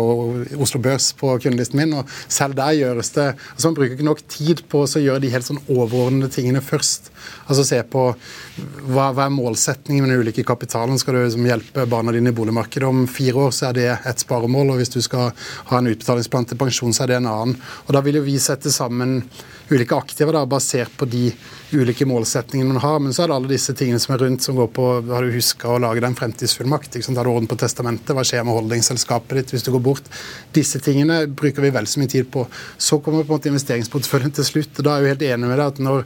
Oslo 0.65 0.81
Børs 0.83 1.13
på 1.19 1.35
kundelisten 1.45 1.81
min. 1.81 1.95
og 2.01 2.11
Selv 2.29 2.57
der 2.59 2.77
gjøres 2.79 3.13
det 3.15 3.27
altså 3.35 3.71
Man 3.71 3.79
bruker 3.79 3.97
ikke 3.97 4.09
nok 4.09 4.23
tid 4.29 4.65
på 4.71 4.85
å 4.85 5.05
gjøre 5.05 5.23
de 5.25 5.33
helt 5.33 5.47
sånn 5.47 5.63
overordnede 5.69 6.33
tingene 6.33 6.65
først. 6.65 7.11
Altså 7.49 7.65
Se 7.65 7.81
på 7.89 8.07
hva, 8.15 9.11
hva 9.15 9.27
er 9.27 9.35
målsetningen 9.35 10.05
med 10.05 10.13
den 10.13 10.25
ulike 10.25 10.45
kapitalen. 10.47 10.99
Skal 11.01 11.17
du 11.17 11.23
liksom 11.23 11.49
hjelpe 11.49 11.87
barna 11.91 12.15
dine 12.15 12.33
i 12.33 12.37
boligmarkedet 12.37 12.89
om 12.89 13.07
fire 13.11 13.49
år, 13.49 13.55
så 13.55 13.71
er 13.71 13.79
det 13.79 13.89
et 13.97 14.25
sparemål. 14.25 14.75
og 14.75 14.81
Hvis 14.83 14.95
du 14.95 15.01
skal 15.05 15.33
ha 15.71 15.81
en 15.81 15.91
utbetalingsplan 15.91 16.49
til 16.51 16.61
pensjon, 16.61 16.95
så 16.95 17.05
er 17.05 17.15
det 17.15 17.21
en 17.23 17.33
annen. 17.33 17.59
Og 17.87 17.93
Da 17.97 18.05
vil 18.05 18.21
jo 18.21 18.27
vi 18.27 18.39
sette 18.43 18.73
sammen 18.73 19.23
ulike 19.71 19.97
aktiver 19.97 20.37
da, 20.37 20.45
basert 20.47 20.93
på 20.99 21.07
de 21.09 21.31
ulike 21.73 22.07
målsetningene 22.07 22.75
man 22.75 22.83
har. 22.83 23.01
Men 23.01 23.15
så 23.15 23.25
er 23.25 23.31
det 23.31 23.39
alle 23.39 23.53
disse 23.55 23.75
tingene 23.77 24.01
som 24.03 24.15
er 24.15 24.25
rundt, 24.27 24.45
som 24.45 24.59
går 24.59 24.71
på 24.77 24.89
Har 25.09 25.25
du 25.25 25.35
huska 25.35 25.73
å 25.73 25.81
lage 25.83 26.03
deg 26.03 26.11
en 26.11 26.19
fremtidsfullmakt? 26.19 27.01
Har 27.01 27.25
du 27.25 27.33
orden 27.33 27.51
på 27.51 27.59
testamentet? 27.61 28.15
Hva 28.15 28.25
skjer 28.27 28.45
med 28.45 28.55
holdningsselskapet 28.95 29.41
ditt 29.41 29.55
hvis 29.55 29.67
du 29.67 29.73
går 29.75 29.83
bort? 29.85 30.09
Disse 30.55 30.81
tingene 30.83 31.27
bruker 31.27 31.63
vi 31.63 31.73
vel 31.75 31.87
så 31.87 32.01
mye 32.01 32.11
tid 32.11 32.31
på. 32.31 32.47
Så 32.79 33.01
kommer 33.01 33.25
på 33.25 33.35
en 33.35 33.39
måte 33.39 33.51
investeringsporteføljen 33.51 34.35
til 34.35 34.45
slutt. 34.45 34.79
og 34.79 34.85
Da 34.85 34.95
er 34.95 34.97
jeg 34.97 35.05
jo 35.05 35.15
helt 35.15 35.27
enig 35.35 35.49
med 35.49 35.59
deg 35.59 35.67
at 35.67 35.83
når 35.83 36.05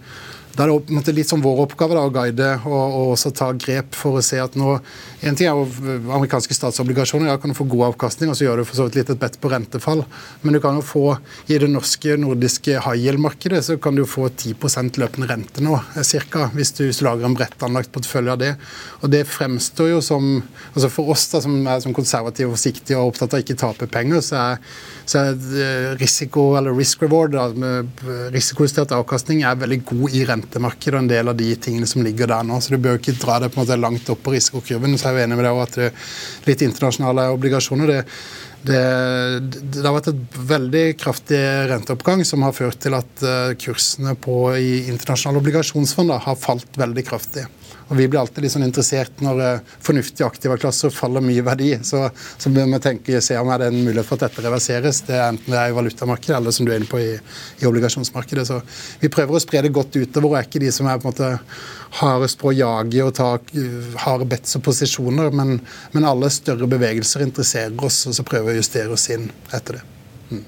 da 0.58 0.66
er 0.66 1.04
det 1.06 1.12
litt 1.14 1.30
som 1.30 1.42
vår 1.42 1.60
oppgave 1.68 1.94
da, 1.94 2.02
å 2.02 2.10
guide 2.10 2.48
og, 2.66 2.74
og, 2.74 3.12
også 3.12 3.30
ta 3.36 3.52
grep 3.54 3.94
for 3.94 4.18
å 4.18 4.22
se 4.24 4.40
at 4.42 4.56
nå 4.58 4.78
En 5.22 5.34
ting 5.38 5.48
er 5.50 5.56
jo 5.58 5.94
amerikanske 6.14 6.54
statsobligasjoner. 6.54 7.26
Ja, 7.26 7.38
kan 7.42 7.50
du 7.50 7.56
få 7.58 7.64
god 7.66 7.88
avkastning, 7.88 8.30
og 8.30 8.36
så 8.38 8.44
gjør 8.44 8.60
du 8.60 8.64
for 8.68 8.78
så 8.78 8.84
vidt 8.86 9.00
litt 9.00 9.08
et 9.10 9.18
bet 9.18 9.34
på 9.42 9.50
rentefall. 9.50 10.04
Men 10.44 10.54
du 10.54 10.60
kan 10.62 10.78
jo 10.78 10.84
få 10.86 11.02
i 11.50 11.58
det 11.58 11.66
norske, 11.72 12.14
nordiske 12.22 12.76
high 12.84 13.02
yield-markedet 13.02 13.64
så 13.66 13.74
kan 13.82 13.98
du 13.98 14.04
få 14.06 14.28
10 14.30 14.94
løpende 15.02 15.26
rente 15.26 15.64
nå, 15.64 15.74
eh, 15.74 16.06
cirka, 16.06 16.46
hvis 16.54 16.70
du, 16.78 16.84
lager 17.02 17.26
en 17.26 17.34
bredt 17.34 17.66
anlagt 17.66 17.90
portefølje 17.94 18.36
av 18.36 18.38
det. 18.44 18.52
Og 19.02 19.10
det 19.10 19.24
fremstår 19.26 19.90
jo 19.96 19.98
som 20.04 20.30
altså 20.38 20.92
For 20.94 21.10
oss 21.10 21.26
da, 21.32 21.42
som 21.42 21.66
er 21.66 21.82
som 21.82 21.94
konservative 21.96 22.52
og 22.52 22.54
forsiktige 22.54 22.98
og 22.98 23.12
opptatt 23.12 23.34
av 23.34 23.42
ikke 23.42 23.58
tape 23.58 23.90
penger, 23.90 24.22
så 24.22 24.38
er, 24.44 24.62
så 25.02 25.24
er 25.24 25.42
eh, 25.66 25.90
risiko, 25.98 26.52
eller 26.60 26.78
risk 26.78 27.02
reward, 27.02 27.34
da, 27.34 27.48
risikojustert 28.34 28.94
avkastning, 28.94 29.42
er 29.42 29.58
veldig 29.58 29.82
god 29.90 30.14
i 30.14 30.24
rente 30.28 30.47
rentemarkedet 30.48 30.96
og 30.96 31.02
en 31.02 31.10
del 31.10 31.28
av 31.28 31.36
de 31.36 31.54
tingene 31.56 31.86
som 31.86 32.02
ligger 32.02 32.28
der 32.28 32.44
nå. 32.44 32.60
Så 32.60 32.74
du 32.74 32.78
bør 32.78 32.98
ikke 32.98 33.16
dra 33.20 33.38
det 33.40 33.50
på 33.52 33.60
en 33.60 33.66
måte 33.66 33.78
langt 33.78 34.08
opp 34.08 34.22
på 34.22 34.32
risikokurven. 34.32 34.98
Så 34.98 35.08
er 35.08 35.18
jeg 35.18 35.28
enig 35.28 35.36
med 35.36 35.44
deg 35.44 35.62
at 35.62 35.78
det, 35.78 35.90
litt 36.46 36.62
internasjonale 36.62 37.28
obligasjoner 37.34 37.92
det, 37.92 38.00
det, 38.62 38.80
det, 39.60 39.84
har 39.84 39.94
vært 39.94 40.10
et 40.10 40.38
veldig 40.48 40.86
kraftig 40.98 41.40
renteoppgang 41.70 42.24
som 42.26 42.42
har 42.42 42.56
ført 42.56 42.80
til 42.82 42.96
at 42.98 43.22
kursene 43.60 44.16
på 44.18 44.40
i 44.58 44.88
internasjonale 44.88 45.42
obligasjonsfond 45.42 46.16
har 46.24 46.40
falt 46.40 46.80
veldig 46.80 47.06
kraftig. 47.06 47.46
Og 47.88 47.96
Vi 47.96 48.04
blir 48.04 48.20
alltid 48.20 48.44
litt 48.44 48.52
sånn 48.52 48.66
interessert 48.66 49.22
når 49.24 49.38
uh, 49.40 49.76
fornuftige 49.84 50.26
aktive 50.28 50.58
klasser 50.60 50.92
faller 50.92 51.24
mye 51.24 51.44
verdi. 51.44 51.70
Så, 51.86 52.02
så 52.12 52.50
bør 52.52 52.68
vi 52.74 52.80
tenke, 52.84 53.22
se 53.24 53.38
om 53.40 53.48
det 53.48 53.64
er 53.64 53.72
en 53.72 53.80
mulighet 53.80 54.08
for 54.08 54.18
at 54.18 54.26
dette 54.26 54.44
reverseres. 54.44 55.00
Det 55.06 55.16
er 55.16 55.30
enten 55.30 55.54
det 55.54 55.60
er 55.60 55.72
i 55.72 55.76
valutamarkedet 55.76 56.36
eller 56.36 56.54
som 56.54 56.68
du 56.68 56.72
er 56.74 56.82
inne 56.82 56.90
på 56.90 57.00
i, 57.00 57.14
i 57.62 57.68
obligasjonsmarkedet. 57.68 58.44
Så 58.50 58.60
Vi 59.00 59.08
prøver 59.12 59.38
å 59.38 59.40
spre 59.40 59.62
det 59.64 59.72
godt 59.72 59.96
utover 59.96 60.34
og 60.34 60.36
er 60.36 60.48
ikke 60.48 60.60
de 60.60 60.72
som 60.74 60.88
er 60.90 61.00
på 61.00 61.08
en 61.08 61.14
måte 61.14 61.30
hardest 62.02 62.40
på 62.42 62.50
å 62.50 62.56
jage 62.58 63.06
og 63.06 63.14
ta 63.16 63.30
uh, 63.40 63.88
harde 64.04 64.28
bets 64.28 64.60
og 64.60 64.66
posisjoner. 64.68 65.32
Men, 65.32 65.56
men, 65.94 66.08
alle 66.08 66.28
større 66.34 66.68
bevegelser 66.68 67.24
interesserer 67.24 67.88
oss, 67.88 68.02
og 68.08 68.18
så 68.18 68.26
prøver 68.28 68.52
vi 68.52 68.58
å 68.58 68.62
justere 68.62 68.92
oss 68.92 69.08
inn 69.16 69.30
etter 69.48 69.80
det. 69.80 69.82
Mm. 70.28 70.44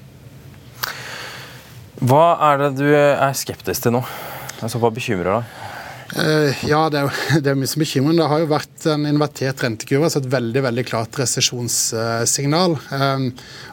Hva 2.05 2.25
er 2.51 2.67
det 2.67 2.71
du 2.77 2.87
er 2.93 3.33
skeptisk 3.37 3.87
til 3.87 3.97
nå? 3.97 4.05
Altså, 4.61 4.77
Hva 4.77 4.93
bekymrer 4.93 5.39
deg? 5.39 5.57
Uh, 6.11 6.51
ja, 6.67 6.81
det 6.91 6.99
er, 6.99 7.19
det 7.43 7.51
er 7.51 7.57
mye 7.59 7.69
som 7.69 7.81
bekymrer. 7.83 8.17
Det 8.17 8.27
har 8.31 8.41
jo 8.43 8.49
vært 8.51 8.87
en 8.91 9.07
invertert 9.07 9.63
rentekurve, 9.63 10.07
altså 10.07 10.19
et 10.19 10.29
veldig 10.33 10.63
veldig 10.65 10.83
klart 10.89 11.19
resesjonssignal. 11.21 12.75
Um, 12.91 13.29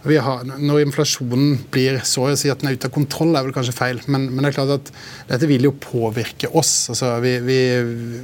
når 0.07 0.85
inflasjonen 0.85 1.57
blir 1.75 1.99
så 2.07 2.29
å 2.29 2.37
si 2.39 2.53
at 2.53 2.63
den 2.63 2.71
er 2.71 2.79
ute 2.79 2.91
av 2.91 2.95
kontroll, 2.95 3.35
er 3.35 3.47
vel 3.47 3.57
kanskje 3.57 3.75
feil, 3.77 4.03
men, 4.07 4.29
men, 4.31 4.45
det 4.45 4.53
er 4.53 4.59
klart 4.61 4.77
at 4.77 4.93
dette 5.33 5.51
vil 5.51 5.67
jo 5.67 5.75
påvirke 5.83 6.53
oss. 6.55 6.73
Altså, 6.95 7.17
vi, 7.25 7.35
vi, 7.45 7.61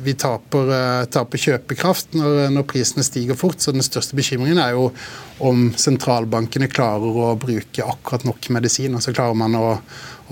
vi 0.07 0.17
taper, 0.21 0.71
uh, 0.71 1.05
taper, 1.11 1.45
kjøpekraft 1.49 2.15
når, 2.19 2.49
når, 2.55 2.69
prisene 2.71 3.07
stiger 3.07 3.39
fort, 3.39 3.59
så 3.61 3.75
den 3.75 3.85
største 3.85 4.17
bekymringen 4.19 4.63
er 4.63 4.77
jo 4.79 4.91
om 5.43 5.71
sentralbankene 5.77 6.69
klarer 6.71 7.17
å 7.25 7.33
bruke 7.41 7.83
akkurat 7.83 8.27
nok 8.29 8.51
medisin. 8.55 8.95
altså 8.95 9.15
klarer 9.15 9.35
man 9.39 9.57
å 9.59 9.69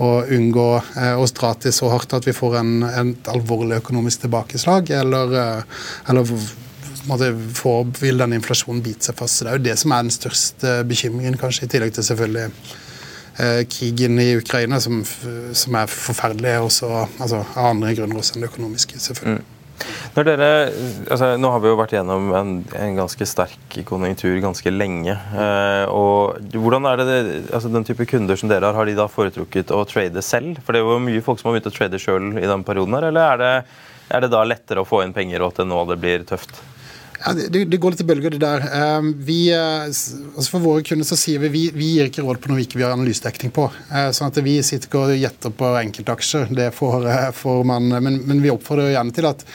å 0.01 0.09
unngå 0.25 0.67
eh, 0.97 1.15
å 1.19 1.25
dra 1.37 1.53
til 1.61 1.73
så 1.75 1.89
hardt 1.93 2.15
at 2.17 2.27
vi 2.27 2.33
får 2.35 2.57
en, 2.61 2.71
en 2.87 3.13
alvorlig 3.33 3.79
økonomisk 3.83 4.25
tilbakeslag, 4.25 4.89
eller, 4.97 5.35
eh, 5.37 5.83
eller 6.09 6.29
får, 7.59 7.91
vil 7.99 8.23
den 8.23 8.37
inflasjonen 8.39 8.81
bite 8.85 9.09
seg 9.09 9.19
fast. 9.19 9.37
Så 9.37 9.45
det 9.45 9.51
er 9.51 9.59
jo 9.59 9.67
det 9.67 9.77
som 9.81 9.93
er 9.93 10.07
den 10.07 10.15
største 10.15 10.75
bekymringen, 10.89 11.37
kanskje, 11.41 11.67
i 11.67 11.73
tillegg 11.75 11.93
til 11.93 12.07
selvfølgelig 12.09 12.47
eh, 12.49 13.61
krigen 13.69 14.21
i 14.23 14.31
Ukraina, 14.39 14.81
som, 14.81 15.03
som 15.05 15.77
er 15.79 15.91
forferdelig, 15.91 16.57
også, 16.69 16.93
altså, 17.19 17.43
av 17.53 17.73
andre 17.75 17.93
grunner 17.99 18.23
også 18.23 18.37
enn 18.37 18.47
det 18.47 18.53
økonomiske. 18.53 19.03
selvfølgelig. 19.03 19.43
Mm. 19.43 19.52
Dere, 20.13 20.47
altså, 21.09 21.31
nå 21.41 21.49
har 21.49 21.61
vi 21.63 21.71
jo 21.71 21.77
vært 21.79 21.95
gjennom 21.95 22.27
en, 22.37 22.51
en 22.77 22.99
ganske 22.99 23.25
sterk 23.25 23.77
konjunktur 23.89 24.37
ganske 24.43 24.73
lenge. 24.73 25.15
Eh, 25.15 25.85
og 25.89 26.53
hvordan 26.53 26.85
er 26.91 27.01
det, 27.01 27.15
altså, 27.49 27.71
Den 27.73 27.87
type 27.87 28.05
kunder 28.09 28.37
som 28.39 28.51
dere 28.51 28.69
har, 28.69 28.77
har 28.77 28.89
de 28.89 28.93
da 28.97 29.07
foretrukket 29.09 29.73
å 29.73 29.81
trade 29.89 30.21
selv? 30.25 30.61
For 30.61 30.75
det 30.75 30.83
er 30.83 30.93
jo 30.93 31.01
mye 31.01 31.23
folk 31.25 31.41
som 31.41 31.49
har 31.49 31.57
begynt 31.57 31.71
å 31.71 31.73
trade 31.73 32.01
sjøl 32.01 32.29
i 32.37 32.45
den 32.45 32.67
perioden. 32.67 32.93
her, 32.99 33.09
Eller 33.09 33.33
er 33.33 33.41
det, 33.41 33.53
er 34.13 34.23
det, 34.23 34.31
da 34.35 34.45
lettere 34.45 34.83
å 34.83 34.87
få 34.87 35.01
inn 35.03 35.15
penger, 35.17 35.41
og 35.41 35.53
at 35.53 35.63
det 35.63 35.69
nå 35.71 35.81
det 35.89 35.99
blir 36.03 36.29
tøft? 36.29 36.61
Ja, 37.25 37.31
det, 37.33 37.65
det, 37.71 37.77
går 37.79 37.93
litt 37.93 38.01
i 38.03 38.07
bølger, 38.07 38.33
det 38.35 38.41
der. 38.43 38.65
Um, 38.99 39.13
vi, 39.23 39.37
uh, 39.55 39.85
altså 39.87 40.49
for 40.51 40.63
våre 40.63 40.83
kunder 40.83 41.07
så 41.07 41.15
sier 41.19 41.39
vi 41.45 41.51
vi, 41.53 41.61
vi 41.71 41.91
gir 41.93 42.09
ikke 42.09 42.25
råd 42.25 42.41
på 42.43 42.51
noe 42.51 42.59
vi 42.59 42.65
ikke 42.67 42.81
har 42.81 42.95
analysedekning 42.97 43.53
på. 43.55 43.69
Uh, 43.91 44.09
sånn 44.15 44.31
at 44.31 44.41
Vi 44.43 44.57
sitter 44.65 44.89
ikke 44.89 45.05
og 45.05 45.15
gjetter 45.15 45.53
på 45.55 45.69
enkeltaksjer. 45.79 46.51
Det 46.57 46.67
får, 46.75 47.07
uh, 47.07 47.29
får 47.37 47.63
man, 47.69 47.87
men, 47.95 48.19
men 48.27 48.43
vi 48.43 48.51
oppfordrer 48.51 48.91
gjerne 48.97 49.15
til 49.15 49.29
at 49.31 49.45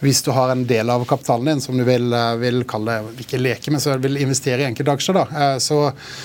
hvis 0.00 0.22
du 0.22 0.30
har 0.30 0.52
en 0.52 0.62
del 0.66 0.90
av 0.90 1.04
kapitalen 1.04 1.44
din 1.44 1.60
som 1.60 1.78
du 1.78 1.84
vil, 1.84 2.12
eh, 2.12 2.36
vil 2.38 2.62
kalle 2.68 3.00
ikke 3.18 3.40
leke 3.40 3.72
med, 3.74 3.82
så 3.82 3.96
vil 3.98 4.20
investere 4.22 4.62
i 4.62 4.68
enkelte 4.68 4.94
aksjer, 4.94 5.18
da, 5.18 5.24
eh, 5.42 5.58
så, 5.58 5.78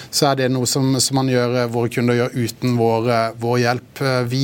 så, 0.10 0.28
er 0.30 0.36
det 0.44 0.50
noe 0.54 0.70
som, 0.70 0.94
som, 1.02 1.18
man 1.18 1.32
gjør, 1.32 1.58
eh, 1.64 1.70
våre 1.74 1.90
kunder 1.94 2.20
gjør 2.20 2.38
uten 2.38 2.78
vår, 2.78 3.10
vår 3.42 3.60
hjelp. 3.64 4.04
Vi 4.30 4.44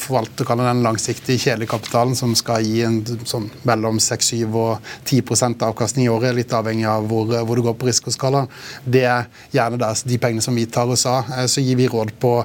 forvalter 0.00 0.48
den 0.60 0.82
langsiktige 0.84 1.40
kjedekapitalen 1.40 2.16
som 2.18 2.34
skal 2.36 2.64
gi 2.64 2.82
en, 2.86 3.00
sånn, 3.28 3.48
mellom 3.68 4.00
6-7 4.02 4.44
og 4.52 4.92
10% 5.04 5.64
avkastning 5.66 6.06
i 6.06 6.12
året, 6.12 6.36
litt 6.36 6.52
avhengig 6.56 6.88
av 6.90 7.08
hvor, 7.08 7.32
hvor 7.46 7.56
du 7.56 7.64
går 7.66 7.78
på 7.80 7.88
risikoskalaen. 7.88 8.50
Det 8.84 9.06
er 9.08 9.28
gjerne 9.54 9.80
der, 9.80 10.02
de 10.04 10.20
pengene 10.20 10.44
som 10.44 10.56
vi 10.56 10.66
tar 10.68 10.90
oss 10.92 11.06
av. 11.08 11.30
Så 11.48 11.64
gir 11.64 11.78
vi 11.80 11.88
råd 11.90 12.12
på 12.20 12.38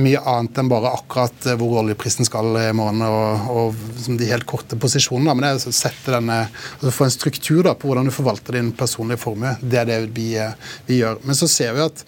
mye 0.00 0.20
annet 0.20 0.60
enn 0.60 0.70
bare 0.70 0.92
akkurat 0.96 1.48
eh, 1.48 1.58
hvor 1.58 1.80
oljeprisen 1.82 2.28
skal 2.28 2.52
i 2.60 2.70
morgen 2.76 3.04
og, 3.06 3.50
og 3.52 4.08
de 4.18 4.30
helt 4.30 4.48
korte 4.48 4.78
posisjonene. 4.80 5.34
Men 5.34 5.46
det 5.46 5.50
er 5.50 5.56
å 5.56 6.24
altså 6.46 6.94
få 6.94 7.08
en 7.08 7.14
struktur 7.14 7.62
da, 7.66 7.76
på 7.76 7.90
hvordan 7.90 8.08
du 8.08 8.14
forvalter 8.14 8.58
din 8.58 8.72
personlige 8.76 9.22
formue. 9.22 9.56
Det 9.60 9.82
er 9.82 9.90
det 9.90 10.00
vi, 10.16 10.32
eh, 10.40 10.74
vi 10.88 11.00
gjør. 11.02 11.22
Men 11.26 11.38
så 11.38 11.50
ser 11.50 11.76
vi 11.76 11.86
at 11.86 12.04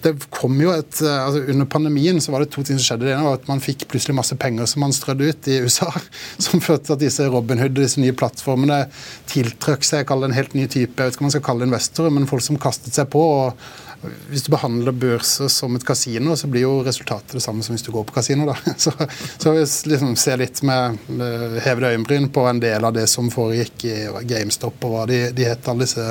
det 0.00 0.14
kom 0.32 0.54
jo 0.62 0.70
et, 0.72 1.00
eh, 1.04 1.18
altså 1.26 1.42
Under 1.52 1.66
pandemien 1.68 2.20
så 2.20 2.32
var 2.32 2.40
det 2.40 2.50
to 2.54 2.62
ting 2.64 2.78
som 2.78 2.86
skjedde. 2.86 3.04
Det 3.08 3.12
ene 3.14 3.26
var 3.26 3.36
at 3.36 3.48
Man 3.50 3.60
fikk 3.60 3.86
plutselig 3.90 4.16
masse 4.16 4.36
penger 4.40 4.68
som 4.70 4.80
man 4.80 4.96
strødde 4.96 5.28
ut 5.28 5.48
i 5.48 5.60
USA. 5.60 5.90
Som 6.40 6.64
førte 6.64 6.88
til 6.88 6.96
at 6.96 7.04
disse 7.04 7.28
Robinhood 7.28 7.76
og 7.76 7.82
disse 7.82 8.00
nye 8.00 8.16
plattformene 8.16 8.86
tiltrakk 9.30 9.84
seg 9.84 10.00
jeg 10.00 10.08
kaller 10.08 10.28
det 10.28 10.32
en 10.32 10.40
helt 10.40 10.56
ny 10.56 10.66
type 10.66 10.96
jeg 10.96 11.10
vet 11.10 11.14
ikke 11.16 11.24
om 11.24 11.28
man 11.28 11.34
skal 11.34 11.44
kalle 11.44 11.64
det 11.64 11.68
investorer, 11.70 12.14
men 12.14 12.28
folk 12.30 12.44
som 12.44 12.58
kastet 12.60 12.96
seg 12.96 13.10
på. 13.12 13.20
og 13.20 13.89
hvis 14.00 14.46
du 14.46 14.50
behandler 14.54 14.94
børser 14.96 15.50
som 15.52 15.74
et 15.76 15.84
kasino, 15.84 16.32
så 16.36 16.48
blir 16.48 16.64
jo 16.64 16.78
resultatet 16.86 17.34
det 17.36 17.42
samme 17.44 17.64
som 17.64 17.74
hvis 17.74 17.84
du 17.84 17.90
går 17.92 18.06
på 18.08 18.14
kasino. 18.16 18.46
da. 18.48 18.56
Så, 18.80 18.92
så 19.36 19.52
vi 19.52 19.64
liksom 19.92 20.14
ser 20.16 20.40
litt 20.40 20.62
med, 20.64 20.96
med 21.12 21.58
hevede 21.64 21.90
øyenbryn 21.92 22.30
på 22.32 22.46
en 22.48 22.62
del 22.62 22.84
av 22.86 22.94
det 22.96 23.06
som 23.12 23.28
foregikk 23.32 23.84
i 23.90 23.96
GameStop 24.28 24.86
og 24.86 24.94
hva 24.94 25.02
de, 25.10 25.18
de 25.36 25.48
het, 25.50 25.68
alle 25.68 25.84
disse 25.84 26.06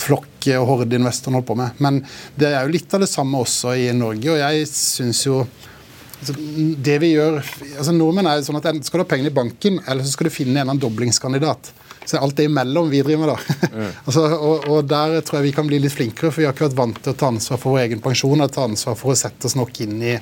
flokk- 0.00 0.48
og 0.56 0.68
hordeinvestorene 0.70 1.40
holdt 1.40 1.50
på 1.50 1.58
med. 1.58 1.82
Men 1.84 2.00
det 2.38 2.52
er 2.52 2.64
jo 2.64 2.72
litt 2.72 2.94
av 2.96 3.04
det 3.04 3.10
samme 3.10 3.42
også 3.44 3.74
i 3.76 3.90
Norge, 3.96 4.30
og 4.32 4.40
jeg 4.40 4.70
syns 4.72 5.24
jo 5.26 5.42
altså, 5.42 6.38
det 6.88 6.96
vi 7.04 7.12
gjør, 7.12 7.42
altså 7.74 7.96
Nordmenn 7.96 8.30
er 8.30 8.46
sånn 8.46 8.60
at 8.62 8.70
Skal 8.86 9.02
du 9.02 9.04
ha 9.04 9.10
pengene 9.10 9.32
i 9.32 9.36
banken, 9.36 9.82
eller 9.84 10.06
så 10.06 10.14
skal 10.14 10.30
du 10.30 10.34
finne 10.34 10.54
en 10.54 10.62
eller 10.62 10.72
annen 10.72 10.86
doblingskandidat. 10.86 11.72
Så 12.08 12.16
alt 12.16 12.38
det 12.38 12.46
imellom 12.48 12.88
vi 12.88 13.02
driver 13.04 13.26
med, 13.26 13.34
da. 13.34 13.68
Mm. 13.68 13.88
altså, 14.06 14.26
og, 14.36 14.68
og, 14.68 14.84
der 14.88 15.18
tror 15.20 15.40
jeg 15.40 15.50
vi 15.50 15.56
kan 15.58 15.68
bli 15.68 15.80
litt 15.84 15.92
flinkere, 15.92 16.32
for 16.32 16.40
vi 16.40 16.46
har 16.48 16.56
ikke 16.56 16.70
vært 16.70 16.78
vant 16.78 17.02
til 17.04 17.12
å 17.12 17.18
ta 17.20 17.28
ansvar 17.28 17.60
for 17.60 17.76
vår 17.76 17.84
egen 17.86 18.04
pensjon 18.04 18.44
og 18.44 18.54
ta 18.54 18.64
ansvar 18.64 18.96
for 18.96 19.12
å 19.12 19.18
sette 19.18 19.48
oss 19.50 19.58
nok 19.58 19.82
inn 19.84 19.98
i 20.00 20.14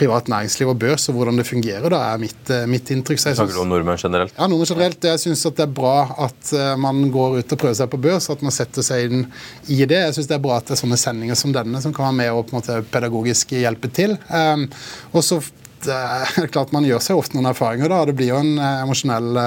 privat 0.00 0.30
næringsliv 0.30 0.70
og 0.70 0.78
børs 0.80 1.08
og 1.10 1.18
hvordan 1.18 1.40
det 1.40 1.46
fungerer. 1.48 1.88
da 1.90 2.00
er 2.12 2.18
mitt, 2.18 2.50
eh, 2.50 2.66
mitt 2.66 2.90
inntrykk. 2.90 3.20
Snakker 3.20 3.54
du 3.54 3.60
om 3.60 3.68
nordmenn 3.68 3.98
generelt? 3.98 4.32
Ja, 4.36 4.46
nordmenn 4.46 4.70
generelt. 4.70 5.02
Jeg 5.02 5.20
syns 5.20 5.42
det 5.42 5.64
er 5.66 5.72
bra 5.80 6.14
at 6.26 6.52
eh, 6.52 6.76
man 6.76 7.10
går 7.10 7.40
ut 7.40 7.52
og 7.52 7.58
prøver 7.58 7.76
seg 7.76 7.90
på 7.90 8.00
børs, 8.00 8.30
at 8.30 8.42
man 8.42 8.54
setter 8.54 8.86
seg 8.86 9.10
inn 9.10 9.26
i 9.68 9.84
det. 9.84 10.00
Jeg 10.06 10.14
syns 10.14 10.30
det 10.30 10.38
er 10.38 10.44
bra 10.46 10.56
at 10.56 10.70
det 10.70 10.76
er 10.76 10.82
sånne 10.84 11.00
sendinger 11.00 11.34
som 11.34 11.52
denne 11.52 11.82
som 11.82 11.92
kan 11.92 12.08
være 12.08 12.18
med 12.22 12.32
og 12.32 12.46
på 12.46 12.54
en 12.54 12.60
måte 12.62 12.78
pedagogisk 12.90 13.56
hjelpe 13.58 13.90
til. 13.92 14.16
Um, 14.30 14.68
og 15.12 15.26
så 15.26 15.42
det 15.86 15.96
er 15.96 16.50
klart 16.52 16.74
Man 16.76 16.86
gjør 16.88 17.02
seg 17.04 17.20
ofte 17.20 17.36
noen 17.36 17.50
erfaringer. 17.50 17.90
da, 17.92 18.04
Det 18.08 18.16
blir 18.18 18.32
jo 18.32 18.40
en 18.42 18.56
emosjonell 18.60 19.40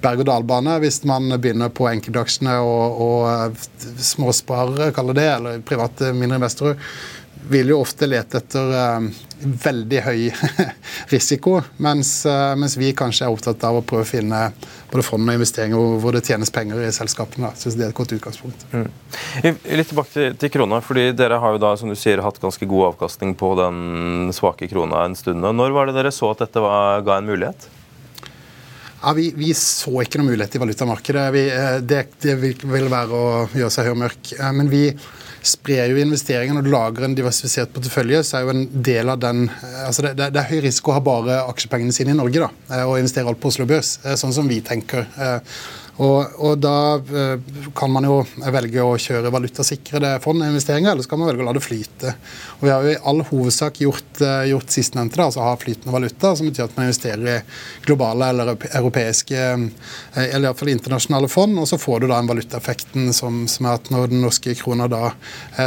berg-og-dal-bane 0.00 0.78
hvis 0.82 1.02
man 1.08 1.28
begynner 1.36 1.72
på 1.74 1.88
enkeltaksjene 1.90 2.56
og, 2.64 3.00
og 3.04 3.24
eh, 3.30 3.64
småsparere, 4.10 4.90
kaller 4.96 5.18
det, 5.18 5.28
eller 5.36 5.64
private 5.66 6.12
mindre 6.16 6.40
investorer, 6.40 6.78
vil 7.48 7.72
jo 7.72 7.80
ofte 7.80 8.08
lete 8.08 8.40
etter 8.40 8.72
uh, 8.74 9.06
veldig 9.40 10.02
høy 10.04 10.26
risiko, 11.14 11.56
mens, 11.80 12.12
uh, 12.28 12.52
mens, 12.58 12.76
vi 12.80 12.92
kanskje 12.96 13.26
er 13.26 13.32
opptatt 13.32 13.64
av 13.66 13.80
å 13.80 13.84
prøve 13.86 14.04
å 14.04 14.10
finne 14.10 14.42
både 14.90 15.06
fond 15.06 15.24
og 15.24 15.38
investeringer 15.38 15.98
hvor, 16.02 16.14
det 16.16 16.24
tjenes 16.26 16.52
penger 16.52 16.82
i 16.84 16.92
selskapene. 16.94 17.48
Da. 17.48 17.56
Synes 17.58 17.78
det 17.78 17.86
er 17.86 17.94
et 17.94 17.98
godt 17.98 18.14
utgangspunkt. 18.16 18.66
Mm. 18.74 18.86
Litt 19.80 19.92
tilbake 19.92 20.12
til, 20.12 20.38
til, 20.40 20.54
krona, 20.58 20.82
fordi 20.84 21.10
Dere 21.16 21.40
har 21.42 21.56
jo 21.56 21.62
da, 21.62 21.74
som 21.80 21.90
du 21.90 21.96
sier, 21.98 22.22
hatt 22.24 22.40
ganske 22.42 22.68
god 22.70 22.92
avkastning 22.92 23.36
på 23.38 23.54
den 23.60 24.32
svake 24.36 24.68
krona 24.70 25.06
en 25.06 25.18
stund. 25.18 25.40
Når 25.40 25.76
var 25.76 25.90
det 25.90 25.98
dere 26.00 26.14
så 26.14 26.34
at 26.34 26.44
dette 26.44 26.64
var, 26.64 27.04
ga 27.06 27.20
en 27.20 27.30
mulighet? 27.30 27.70
Ja, 29.02 29.12
vi, 29.16 29.30
vi, 29.36 29.54
så 29.56 30.02
ikke 30.02 30.20
noen 30.20 30.34
mulighet 30.34 30.58
i 30.58 30.60
valutamarkedet. 30.60 31.24
Vi, 31.32 31.46
eh, 31.48 31.78
det, 31.80 32.02
det, 32.20 32.36
vil 32.40 32.90
være 32.92 33.16
å 33.16 33.30
gjøre 33.56 33.72
seg 33.72 33.88
høy 33.88 33.94
og 33.94 34.00
mørk. 34.02 34.32
Eh, 34.36 34.50
men 34.56 34.68
vi 34.72 34.82
sprer 35.46 35.92
jo 35.92 36.00
investeringene 36.00 36.62
og 36.62 36.70
lager 36.70 37.06
en 37.06 37.16
diversifisert 37.16 37.72
portefølje, 37.74 38.22
så 38.26 38.38
er 38.38 38.46
jo 38.46 38.54
en 38.54 38.64
del 38.90 39.12
av 39.12 39.20
den 39.22 39.46
eh, 39.48 39.82
altså 39.86 40.04
det, 40.06 40.14
det, 40.20 40.40
er 40.40 40.50
høy 40.50 40.64
risiko 40.66 40.92
å 40.92 40.98
ha 40.98 41.04
bare 41.04 41.42
aksjepengene 41.50 41.94
sine 41.96 42.14
i 42.14 42.18
Norge 42.18 42.42
da, 42.46 42.50
og 42.84 42.98
investere 43.00 43.30
alt 43.30 43.40
på 43.40 43.52
Oslo 43.52 43.68
Børs, 43.70 43.96
sånn 44.20 44.34
som 44.36 44.50
vi 44.50 44.60
tenker. 44.64 45.06
Og, 46.00 46.36
og, 46.40 46.58
Da 46.60 46.76
eh, 46.96 47.56
kan 47.76 47.92
man 47.92 48.06
jo 48.06 48.20
velge 48.52 48.84
å 48.84 48.96
kjøre 49.00 49.32
valutasikrede 49.32 50.14
fondinvesteringer, 50.24 50.92
eller 50.92 51.04
så 51.04 51.12
kan 51.12 51.20
man 51.20 51.30
velge 51.30 51.44
å 51.44 51.48
la 51.48 51.54
det 51.56 51.64
flyte. 51.64 52.14
Og 52.58 52.64
Vi 52.64 52.72
har 52.72 52.84
jo 52.84 52.94
i 52.94 53.00
all 53.10 53.22
hovedsak 53.28 53.80
gjort, 53.84 54.20
uh, 54.22 54.44
gjort 54.48 54.72
sistnevnte, 54.72 55.20
altså 55.22 55.44
ha 55.44 55.52
flytende 55.60 55.94
valuta, 55.94 56.32
som 56.36 56.48
betyr 56.48 56.66
at 56.66 56.76
man 56.76 56.88
investerer 56.88 57.28
i 57.32 57.36
globale 57.86 58.30
eller 58.32 58.52
europeiske, 58.52 59.40
uh, 59.60 60.20
eller 60.20 60.48
iallfall 60.48 60.72
internasjonale 60.72 61.30
fond, 61.32 61.58
og 61.60 61.68
så 61.68 61.78
får 61.80 62.02
du 62.02 62.08
da 62.10 62.20
en 62.20 62.30
valutaeffekten 62.30 63.12
som, 63.16 63.42
som 63.50 63.68
er 63.68 63.80
at 63.80 63.92
når 63.92 64.12
den 64.12 64.24
norske 64.24 64.54
krona 64.60 64.88
da 64.90 65.12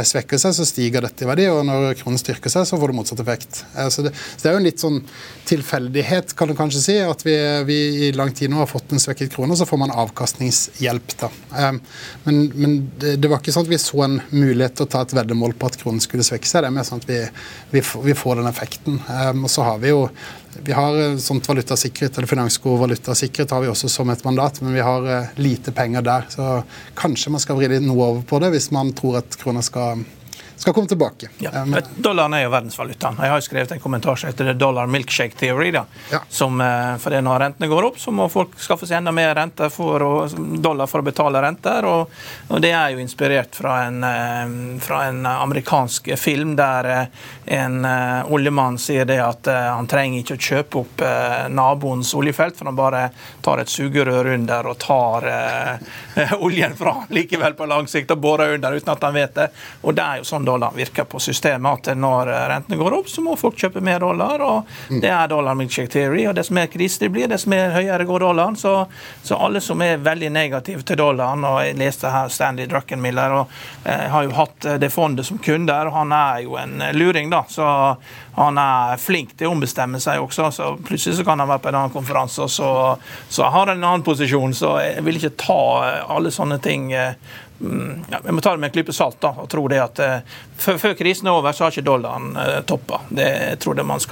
svekker 0.06 0.40
seg, 0.40 0.54
så 0.56 0.66
stiger 0.68 1.04
dette 1.04 1.26
i 1.26 1.28
verdi, 1.28 1.46
og 1.50 1.62
når 1.66 1.98
kronen 2.00 2.20
styrker 2.20 2.52
seg, 2.52 2.66
så 2.68 2.78
får 2.80 2.90
du 2.90 2.98
motsatt 2.98 3.22
effekt. 3.22 3.62
Så 3.90 4.06
det, 4.06 4.14
så, 4.14 4.40
det, 4.42 4.48
er 4.48 4.56
jo 4.56 4.62
en 4.62 4.68
litt 4.68 4.82
sånn 4.82 5.00
tilfeldighet, 5.48 6.34
kan 6.38 6.50
du 6.50 6.56
kanskje 6.58 6.82
si, 6.82 6.98
at 7.04 7.24
vi, 7.26 7.36
vi 7.68 7.78
i 8.08 8.12
lang 8.16 8.32
tid 8.34 8.52
nå 8.52 8.62
har 8.62 8.70
fått 8.70 8.94
en 8.94 9.02
svekket 9.02 9.34
krone, 9.34 9.56
så 9.58 9.66
får 9.68 9.82
man 9.84 9.94
avkast 9.94 10.23
avkastningshjelp. 10.24 11.22
Um, 11.50 11.80
men, 12.24 12.52
men 12.54 12.90
det, 12.98 13.28
var 13.28 13.40
ikke 13.40 13.52
sånn 13.52 13.66
at 13.66 13.72
vi 13.72 13.78
så 13.80 14.04
en 14.04 14.20
mulighet 14.30 14.76
til 14.78 14.86
å 14.86 14.90
ta 14.90 15.02
et 15.04 15.14
veddemål 15.14 15.54
på 15.58 15.68
at 15.68 15.76
kronen 15.80 16.00
skulle 16.02 16.24
svekke 16.24 16.48
seg. 16.48 16.64
Det 16.64 16.70
er 16.70 16.74
mer 16.74 16.86
sånn 16.88 17.02
at 17.02 17.08
vi, 17.08 17.20
vi, 17.74 17.82
vi 17.82 18.16
får 18.16 18.40
den 18.40 18.50
effekten. 18.50 18.98
Um, 19.08 19.44
og 19.44 19.52
så 19.52 19.66
har 19.68 19.78
vi 19.82 19.92
jo 19.92 20.08
vi 20.54 20.70
har 20.70 20.94
eh, 20.94 21.16
sånt 21.18 21.48
valutasikkerhet, 21.50 22.14
eller 22.14 22.30
Finansko 22.30 22.76
valutasikkerhet 22.78 23.50
har 23.50 23.64
vi 23.64 23.72
også 23.72 23.88
som 23.90 24.12
et 24.12 24.22
mandat, 24.22 24.60
men 24.62 24.76
vi 24.76 24.84
har 24.86 25.08
uh, 25.08 25.32
lite 25.42 25.74
penger 25.74 26.04
der. 26.06 26.28
Så 26.30 26.60
kanskje 26.98 27.32
man 27.34 27.42
skal 27.42 27.58
vri 27.58 27.80
noe 27.82 28.10
over 28.12 28.22
på 28.28 28.38
det 28.42 28.52
hvis 28.54 28.70
man 28.74 28.94
tror 28.94 29.18
at 29.24 29.34
krona 29.40 29.64
skal 29.66 30.04
skal 30.64 30.74
komme 30.74 30.88
tilbake. 30.88 31.28
Ja. 31.38 31.64
Men, 31.64 31.82
Dollaren 31.96 32.34
er 32.34 32.46
jo 32.46 32.50
verdensvalutaen. 32.50 33.18
Jeg 33.20 33.28
har 33.30 33.36
jo 33.36 33.44
skrevet 33.44 33.72
en 33.74 33.80
kommentar 33.80 34.16
som 34.16 34.30
heter 34.30 34.54
dollar 34.56 34.86
milkshake 34.88 35.36
theory. 35.36 35.68
Da. 35.74 35.82
Ja. 36.10 36.22
Som, 36.28 36.60
eh, 36.60 36.96
for 36.96 37.10
det 37.10 37.20
Når 37.20 37.38
rentene 37.38 37.68
går 37.68 37.84
opp, 37.84 37.98
så 38.00 38.10
må 38.10 38.30
folk 38.32 38.56
skaffe 38.56 38.86
seg 38.88 38.96
enda 38.96 39.12
mer 39.12 39.34
renter 39.36 39.68
for 39.68 40.00
å, 40.00 40.12
dollar 40.64 40.88
for 40.88 41.02
å 41.02 41.04
betale 41.04 41.42
renter. 41.44 41.84
Og, 41.84 42.14
og 42.48 42.62
Det 42.64 42.70
er 42.72 42.94
jo 42.94 43.02
inspirert 43.02 43.52
fra 43.54 43.82
en, 43.84 44.04
eh, 44.04 44.54
fra 44.80 45.02
en 45.10 45.26
amerikansk 45.26 46.08
film 46.16 46.56
der 46.56 46.84
eh, 46.84 47.04
en 47.60 47.84
oljemann 48.32 48.78
sier 48.80 49.04
det 49.04 49.18
at 49.20 49.46
han 49.52 49.86
trenger 49.86 50.22
ikke 50.22 50.38
å 50.38 50.44
kjøpe 50.46 50.78
opp 50.80 51.02
naboens 51.52 52.14
oljefelt, 52.16 52.56
for 52.56 52.70
han 52.70 52.76
bare 52.78 53.02
tar 53.44 53.60
et 53.60 53.68
sugerør 53.68 54.32
under 54.32 54.70
og 54.70 54.78
tar 54.80 55.26
oljen 56.46 56.72
fra 56.76 56.94
likevel 57.12 57.52
på 57.58 57.68
lang 57.68 57.88
sikt 57.90 58.14
og 58.16 58.22
borer 58.24 58.56
under 58.56 58.72
uten 58.72 58.94
at 58.94 59.04
han 59.04 59.14
vet 59.14 59.36
det. 59.36 59.48
Og 59.82 59.92
det 59.92 60.06
er 60.06 60.22
jo 60.22 60.28
sånn 60.30 60.48
dollaren 60.54 60.76
virker 60.76 61.04
på 61.04 61.20
systemet. 61.20 61.88
At 61.88 61.98
når 61.98 62.30
rentene 62.48 62.78
går 62.78 62.98
opp, 62.98 63.08
så 63.10 63.22
må 63.24 63.36
folk 63.36 63.58
kjøpe 63.58 63.82
mer 63.84 64.00
dollar. 64.00 64.40
og 64.40 64.70
Det 64.88 65.10
er 65.10 65.28
dollar 65.28 65.54
milkshake 65.58 65.90
theory. 65.90 66.26
og 66.28 66.34
Dess 66.34 66.50
mer 66.50 66.66
krise 66.66 67.00
det 67.00 67.10
blir, 67.10 67.28
dess 67.28 67.46
mer 67.50 67.74
høyere 67.74 68.04
går 68.04 68.20
dollaren. 68.20 68.56
Så, 68.56 68.86
så, 69.22 69.36
alle 69.36 69.60
som 69.60 69.82
er 69.82 70.02
veldig 70.02 70.30
negative 70.30 70.82
til 70.86 71.00
dollaren, 71.00 71.44
og 71.44 71.60
jeg 71.64 71.78
leste 71.80 72.10
her 72.10 72.30
Stanley 72.32 72.68
Druckenmiller, 72.70 73.34
og 73.40 73.54
eh, 73.84 74.06
har 74.12 74.26
jo 74.26 74.36
hatt 74.38 74.68
det 74.80 74.92
fondet 74.94 75.26
som 75.26 75.38
kunder, 75.42 75.90
og 75.90 75.98
han 75.98 76.14
er 76.14 76.44
jo 76.46 76.58
en 76.60 76.78
luring, 76.94 77.30
da. 77.32 77.44
så 77.48 77.66
han 78.34 78.58
er 78.58 78.98
flink 78.98 79.36
til 79.38 79.46
å 79.46 79.54
ombestemme 79.54 80.00
seg 80.02 80.22
også, 80.22 80.48
så 80.54 80.72
plutselig 80.82 81.20
så 81.20 81.26
kan 81.26 81.38
han 81.38 81.50
være 81.50 81.62
på 81.62 81.70
en 81.70 81.78
annen 81.78 81.94
konferanse, 81.94 82.42
og 82.42 82.50
så, 82.50 82.70
så 83.30 83.46
har 83.46 83.68
han 83.68 83.78
en 83.78 83.88
annen 83.92 84.06
posisjon. 84.06 84.54
Så 84.54 84.74
jeg 84.82 85.04
vil 85.06 85.20
ikke 85.20 85.36
ta 85.38 85.60
alle 86.10 86.32
sånne 86.34 86.58
ting 86.62 86.90
eh, 86.92 87.14
Mm, 87.53 87.53
ja, 88.10 88.20
Vi 88.24 88.32
må 88.32 88.40
ta 88.40 88.50
det 88.50 88.60
med 88.60 88.68
en 88.68 88.74
klype 88.74 88.92
salt 88.92 89.20
da, 89.22 89.30
og 89.38 89.48
tro 89.50 89.66
det 89.70 89.78
at 89.82 90.00
uh, 90.02 90.34
før, 90.58 90.94
krisen 90.98 91.30
er 91.30 91.38
over, 91.38 91.54
så 91.54 91.64
har 91.66 91.74
ikke 91.74 91.86
dollaren 91.86 92.34
eh, 92.40 92.58
toppa. 92.66 93.00
Det 93.08 93.28
jeg 93.28 93.60
tror 93.62 93.78
det 93.78 93.86
man 93.86 94.02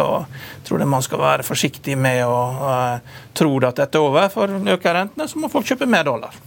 man 0.89 1.03
skal 1.03 1.21
være 1.21 1.47
forsiktig 1.47 1.99
med 1.99 2.23
å 2.27 2.39
uh, 2.63 3.19
tro 3.35 3.57
at 3.59 3.83
dette 3.83 3.99
er 3.99 4.07
over. 4.07 4.31
For 4.33 4.73
øker 4.77 4.99
rentene, 4.99 5.29
så 5.29 5.43
må 5.43 5.51
folk 5.53 5.67
kjøpe 5.69 5.91
mer 5.91 6.07
dollar. 6.07 6.39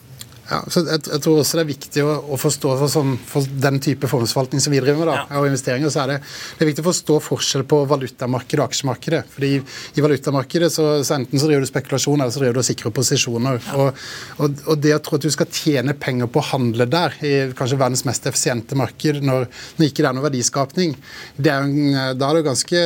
Ja, 0.46 0.60
så 0.70 0.84
jeg, 0.86 1.02
jeg, 1.10 1.22
tror 1.26 1.40
også 1.42 1.58
det 1.58 1.64
er 1.64 1.70
viktig 1.72 2.02
å, 2.06 2.12
å 2.36 2.38
forstå 2.38 2.74
for, 2.78 2.92
sånn, 2.92 3.16
for, 3.26 3.48
den 3.66 3.80
type 3.82 4.10
formuesforvaltning 4.10 4.62
som 4.62 4.76
vi 4.76 4.82
driver 4.84 5.02
med, 5.02 5.10
da, 5.10 5.16
ja. 5.24 5.40
og 5.40 5.48
investeringer, 5.50 5.90
så 5.90 6.04
er 6.04 6.12
det, 6.14 6.18
det, 6.22 6.60
er 6.62 6.70
viktig 6.70 6.84
å 6.84 6.90
forstå 6.92 7.16
forskjell 7.26 7.64
på 7.72 7.80
valutamarkedet 7.90 8.62
og 8.62 8.66
aksjemarkedet. 8.68 9.22
Fordi 9.34 9.52
I 9.58 10.04
valutamarkedet 10.06 10.70
så, 10.74 10.86
så 11.08 11.18
enten 11.18 11.42
så 11.42 11.50
driver 11.50 11.66
du 11.66 11.70
spekulasjon 11.72 12.22
eller 12.22 12.36
så 12.36 12.44
driver 12.44 12.60
du 12.60 12.62
og 12.62 12.68
sikrer 12.68 12.94
posisjoner. 12.94 13.58
Ja. 13.66 13.80
Og, 13.80 14.04
og, 14.38 14.62
og, 14.68 14.84
det 14.86 14.94
å 14.94 15.00
tro 15.08 15.18
at 15.18 15.26
du 15.26 15.34
skal 15.34 15.50
tjene 15.50 15.96
penger 15.98 16.30
på 16.30 16.44
å 16.44 16.48
handle 16.52 16.88
der, 16.94 17.18
i 17.26 17.34
kanskje 17.58 17.80
verdens 17.82 18.06
mest 18.06 18.30
effisiente 18.30 18.78
marked, 18.78 19.24
når, 19.26 19.48
når 19.80 19.90
ikke 19.90 20.06
det 20.06 20.12
er 20.12 20.18
noe 20.20 20.28
verdiskapning, 20.28 20.94
det 21.42 21.56
er, 21.56 22.14
da 22.20 22.30
er 22.30 22.38
du 22.38 22.46
ganske 22.52 22.84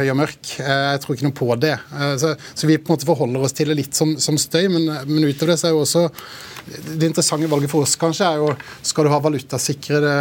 høy 0.00 0.06
og 0.06 0.18
mørk. 0.22 0.54
Eh, 0.64 0.86
jeg 0.94 1.04
tror 1.04 1.18
ikke 1.18 1.28
noe 1.28 1.36
på 1.42 1.50
det. 1.60 1.76
Eh, 1.92 2.14
så, 2.22 2.32
så 2.56 2.70
vi 2.70 2.80
på 2.80 2.88
en 2.88 2.96
måte 2.96 3.10
forholder 3.10 3.44
oss 3.44 3.56
til 3.58 3.68
det 3.68 3.76
litt 3.82 4.00
som, 4.00 4.16
som 4.22 4.40
støy, 4.40 4.64
men, 4.72 4.88
men 5.10 5.28
utover 5.28 5.52
det 5.52 5.60
så 5.60 5.68
er 5.68 5.76
jo 5.76 5.84
også 5.84 6.08
det 7.02 7.10
interessante 7.10 7.50
valget 7.50 7.72
for 7.72 7.86
oss 7.86 7.94
kanskje 8.00 8.28
er 8.28 8.40
jo 8.40 8.52
skal 8.86 9.06
du 9.06 9.12
ha 9.12 9.20
valutasikrede 9.22 10.14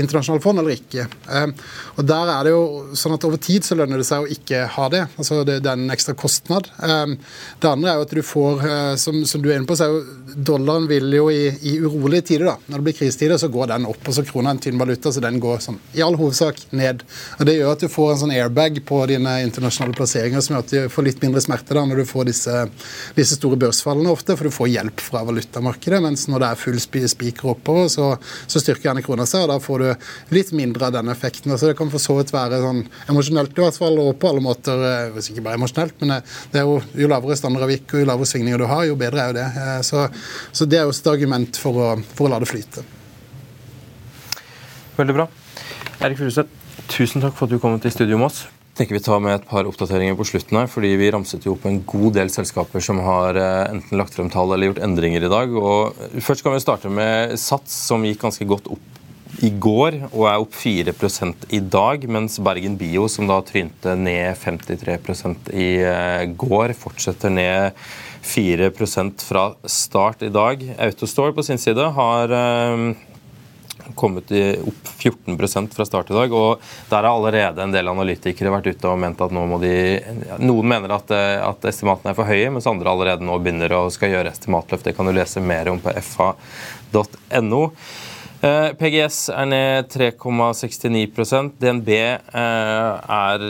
internasjonale 0.00 0.42
fond 0.44 0.62
eller 0.62 0.76
ikke. 0.76 1.06
Ehm, 1.32 1.54
og 1.96 2.06
der 2.08 2.32
er 2.34 2.46
det 2.46 2.54
jo 2.54 2.64
sånn 2.98 3.16
at 3.16 3.24
Over 3.24 3.40
tid 3.40 3.64
så 3.64 3.76
lønner 3.78 4.00
det 4.00 4.04
seg 4.04 4.20
å 4.20 4.28
ikke 4.28 4.66
ha 4.74 4.88
det. 4.92 5.06
altså 5.16 5.40
Det, 5.48 5.60
det 5.64 5.70
er 5.70 5.78
en 5.78 5.94
ekstra 5.94 6.12
kostnad. 6.18 6.68
Ehm, 6.84 7.16
det 7.62 7.70
andre 7.70 7.92
er 7.92 8.00
jo 8.00 8.04
at 8.04 8.14
du 8.18 8.22
får, 8.26 8.64
eh, 8.68 8.94
som, 9.00 9.22
som 9.28 9.42
du 9.42 9.48
er 9.48 9.56
inne 9.56 9.68
på, 9.68 9.76
så 9.78 9.86
er 9.86 9.94
jo 9.94 10.34
dollaren 10.50 10.88
vil 10.90 11.12
jo 11.14 11.28
i, 11.32 11.46
i 11.70 11.76
urolige 11.80 12.28
tider, 12.30 12.50
da, 12.50 12.56
når 12.66 12.80
det 12.80 12.88
blir 12.88 12.98
krisetider, 12.98 13.38
så 13.40 13.48
går 13.52 13.72
den 13.72 13.88
opp. 13.88 14.02
og 14.04 14.16
så 14.16 14.24
Krona 14.26 14.52
er 14.52 14.58
en 14.58 14.62
tynn 14.66 14.80
valuta, 14.80 15.12
så 15.12 15.22
den 15.24 15.40
går 15.42 15.62
sånn, 15.64 15.78
i 15.96 16.02
all 16.04 16.18
hovedsak 16.20 16.60
ned. 16.76 17.04
og 17.38 17.48
Det 17.48 17.56
gjør 17.56 17.72
at 17.72 17.84
du 17.84 17.92
får 17.92 18.12
en 18.12 18.22
sånn 18.24 18.34
airbag 18.34 18.82
på 18.86 19.00
dine 19.10 19.36
internasjonale 19.46 19.96
plasseringer 19.96 20.44
som 20.44 20.56
gjør 20.56 20.66
at 20.66 20.74
du 20.74 20.92
får 20.92 21.08
litt 21.08 21.24
mindre 21.24 21.42
smerte 21.44 21.76
da 21.76 21.84
når 21.88 22.02
du 22.02 22.08
får 22.08 22.28
disse, 22.30 22.64
disse 23.16 23.38
store 23.38 23.58
børsfallene 23.60 24.12
ofte, 24.12 24.36
for 24.36 24.48
du 24.48 24.54
får 24.54 24.72
hjelp 24.74 25.04
fra 25.04 25.24
valutamarkedet 25.26 26.02
mens 26.04 26.23
når 26.30 26.42
det 26.42 26.48
er 26.48 26.60
full 26.60 26.80
spiker 26.80 27.50
oppover, 27.54 27.88
så, 27.92 28.10
så, 28.46 28.62
styrker 28.62 28.88
gjerne 28.88 29.04
krona 29.04 29.26
seg, 29.28 29.44
og 29.44 29.52
da 29.52 29.58
får 29.62 29.84
du 29.84 30.34
litt 30.36 30.52
mindre 30.56 30.88
av 30.88 30.96
den 30.96 31.12
effekten. 31.12 31.54
Så 31.58 31.70
det 31.70 31.76
kan 31.78 31.92
for 31.92 32.02
så 32.02 32.18
vidt 32.18 32.32
være 32.34 32.62
sånn 32.62 32.82
emosjonelt 33.12 33.54
i 33.54 33.64
hvert 33.64 33.78
fall, 33.78 34.00
og 34.02 34.16
på 34.20 34.30
alle 34.30 34.44
måter 34.44 34.86
eh, 34.88 35.12
hvis 35.14 35.30
ikke 35.32 35.44
bare 35.46 35.60
emosjonelt, 35.60 35.96
men 36.02 36.16
eh, 36.16 36.34
det 36.52 36.62
er 36.62 36.68
jo, 36.68 36.80
jo 37.04 37.10
lavere 37.10 37.38
standardavvik 37.38 37.94
og 37.94 38.04
jo 38.04 38.10
lavere 38.10 38.30
svingninger 38.32 38.64
du 38.64 38.68
har, 38.70 38.84
jo 38.88 38.98
bedre 39.00 39.22
er 39.22 39.32
jo 39.32 39.38
det. 39.38 39.46
Eh, 39.64 39.78
så, 39.86 40.08
så 40.52 40.68
det 40.68 40.80
er 40.80 40.88
jo 40.88 40.96
et 40.96 41.14
argument 41.14 41.60
for 41.60 41.80
å, 41.80 41.92
for 42.16 42.28
å 42.28 42.34
la 42.34 42.42
det 42.42 42.50
flyte. 42.50 42.84
Veldig 44.98 45.16
bra. 45.16 45.30
Erik 46.04 46.20
Furuseth, 46.20 46.50
tusen 46.90 47.24
takk 47.24 47.36
for 47.38 47.48
at 47.48 47.54
du 47.54 47.62
kom 47.62 47.80
til 47.82 47.94
studio 47.94 48.20
med 48.20 48.30
oss 48.30 48.44
tenker 48.74 48.96
vi 48.96 49.02
tar 49.02 49.20
med 49.22 49.36
et 49.36 49.46
par 49.48 49.68
oppdateringer 49.68 50.16
på 50.18 50.26
slutten 50.26 50.58
her, 50.58 50.70
fordi 50.70 50.94
Vi 50.98 51.10
ramset 51.14 51.46
jo 51.46 51.54
opp 51.54 51.66
en 51.68 51.82
god 51.86 52.16
del 52.18 52.32
selskaper 52.32 52.82
som 52.82 52.98
har 53.04 53.38
eh, 53.38 53.70
enten 53.70 53.98
lagt 53.98 54.16
frem 54.16 54.30
tall 54.32 54.52
eller 54.54 54.72
gjort 54.72 54.82
endringer 54.82 55.24
i 55.24 55.30
dag. 55.30 55.54
Og 55.54 55.94
først 56.18 56.42
kan 56.42 56.54
vi 56.54 56.64
starte 56.64 56.90
med 56.90 57.38
Sats, 57.40 57.76
som 57.88 58.04
gikk 58.06 58.24
ganske 58.26 58.48
godt 58.48 58.70
opp 58.74 58.90
i 59.42 59.50
går 59.50 59.96
og 60.12 60.26
er 60.30 60.42
opp 60.42 60.54
4 60.54 60.94
i 61.50 61.60
dag, 61.60 62.04
mens 62.06 62.38
Bergen 62.38 62.76
Bio, 62.78 63.08
som 63.10 63.26
da 63.26 63.40
trynte 63.42 63.96
ned 63.98 64.36
53 64.38 64.98
i 65.52 65.70
eh, 65.82 66.26
går, 66.38 66.74
fortsetter 66.78 67.30
ned 67.34 67.72
4% 68.24 69.26
fra 69.26 69.48
start 69.66 70.22
i 70.22 70.32
dag. 70.32 70.62
Autostore 70.78 71.34
på 71.34 71.42
sin 71.42 71.58
side 71.58 71.90
har 71.98 72.30
eh, 72.30 72.94
kommet 73.94 74.30
opp 74.64 74.88
14 74.98 75.68
fra 75.74 75.86
start 75.86 76.10
i 76.10 76.16
dag. 76.16 76.32
og 76.32 76.60
Der 76.88 77.02
har 77.02 77.10
allerede 77.10 77.62
en 77.62 77.74
del 77.74 77.88
analytikere 77.88 78.52
vært 78.54 78.70
ute 78.72 78.90
og 78.90 78.98
ment 78.98 79.20
at 79.20 79.34
nå 79.34 79.44
må 79.48 79.60
de 79.62 79.74
Noen 80.40 80.68
mener 80.68 80.96
at, 80.96 81.10
at 81.10 81.68
estimatene 81.68 82.12
er 82.12 82.18
for 82.18 82.28
høye, 82.28 82.50
mens 82.54 82.68
andre 82.70 82.90
allerede 82.90 83.26
nå 83.26 83.38
begynner 83.42 83.76
å 83.76 83.84
skal 83.92 84.14
gjøre 84.14 84.32
estimatløft. 84.32 84.88
Det 84.88 84.96
kan 84.96 85.08
du 85.08 85.14
lese 85.14 85.42
mer 85.44 85.70
om 85.72 85.80
på 85.82 85.92
fa.no. 86.14 87.62
Eh, 88.44 88.74
PGS 88.76 89.30
er 89.32 89.46
ned 89.48 89.86
3,69% 89.94 91.54
DNB 91.62 91.86
eh, 91.94 93.14
er, 93.16 93.44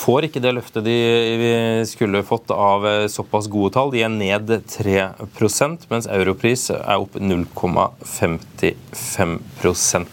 får 0.00 0.24
ikke 0.28 0.40
det 0.40 0.52
løftet 0.56 0.86
de 0.86 0.94
skulle 1.90 2.22
fått 2.24 2.48
av 2.54 2.86
eh, 2.88 3.04
såpass 3.12 3.50
gode 3.52 3.74
tall. 3.76 3.92
De 3.92 4.00
er 4.06 4.12
ned 4.14 4.48
3% 4.70 5.84
mens 5.92 6.08
Europris 6.08 6.70
er 6.72 6.96
opp 6.96 7.14
0,55 7.20 10.08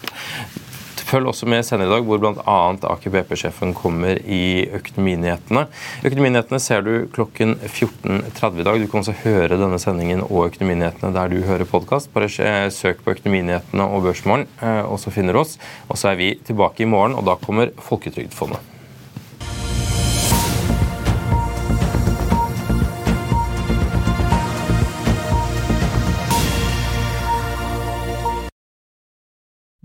Følg 1.07 1.29
også 1.31 1.47
med 1.47 1.63
senere 1.63 1.87
i 1.87 1.91
dag, 1.93 2.03
hvor 2.03 2.19
bl.a. 2.19 2.57
Aker 2.91 3.13
BP-sjefen 3.13 3.71
kommer 3.77 4.19
i 4.19 4.67
Økonominyhetene. 4.75 5.63
Økonominyhetene 6.03 6.59
ser 6.59 6.83
du 6.83 6.91
klokken 7.15 7.55
14.30 7.63 8.59
i 8.59 8.67
dag. 8.67 8.81
Du 8.81 8.89
kan 8.91 9.05
også 9.05 9.15
høre 9.23 9.55
denne 9.55 9.79
sendingen 9.79 10.25
og 10.27 10.49
Økonominyhetene 10.49 11.15
der 11.15 11.31
du 11.31 11.39
hører 11.47 11.69
podkast. 11.69 12.11
Bare 12.15 12.27
søk 12.75 13.05
på 13.05 13.15
Økonominyhetene 13.15 13.87
og 13.87 14.03
Børsmorgen, 14.09 14.49
eh, 14.59 14.83
og 14.83 14.99
så 14.99 15.13
finner 15.15 15.37
du 15.37 15.45
oss. 15.45 15.55
Og 15.87 15.95
så 15.95 16.11
er 16.11 16.19
vi 16.19 16.33
tilbake 16.43 16.83
i 16.83 16.91
morgen, 16.91 17.15
og 17.15 17.23
da 17.29 17.39
kommer 17.39 17.71
Folketrygdfondet. 17.87 18.76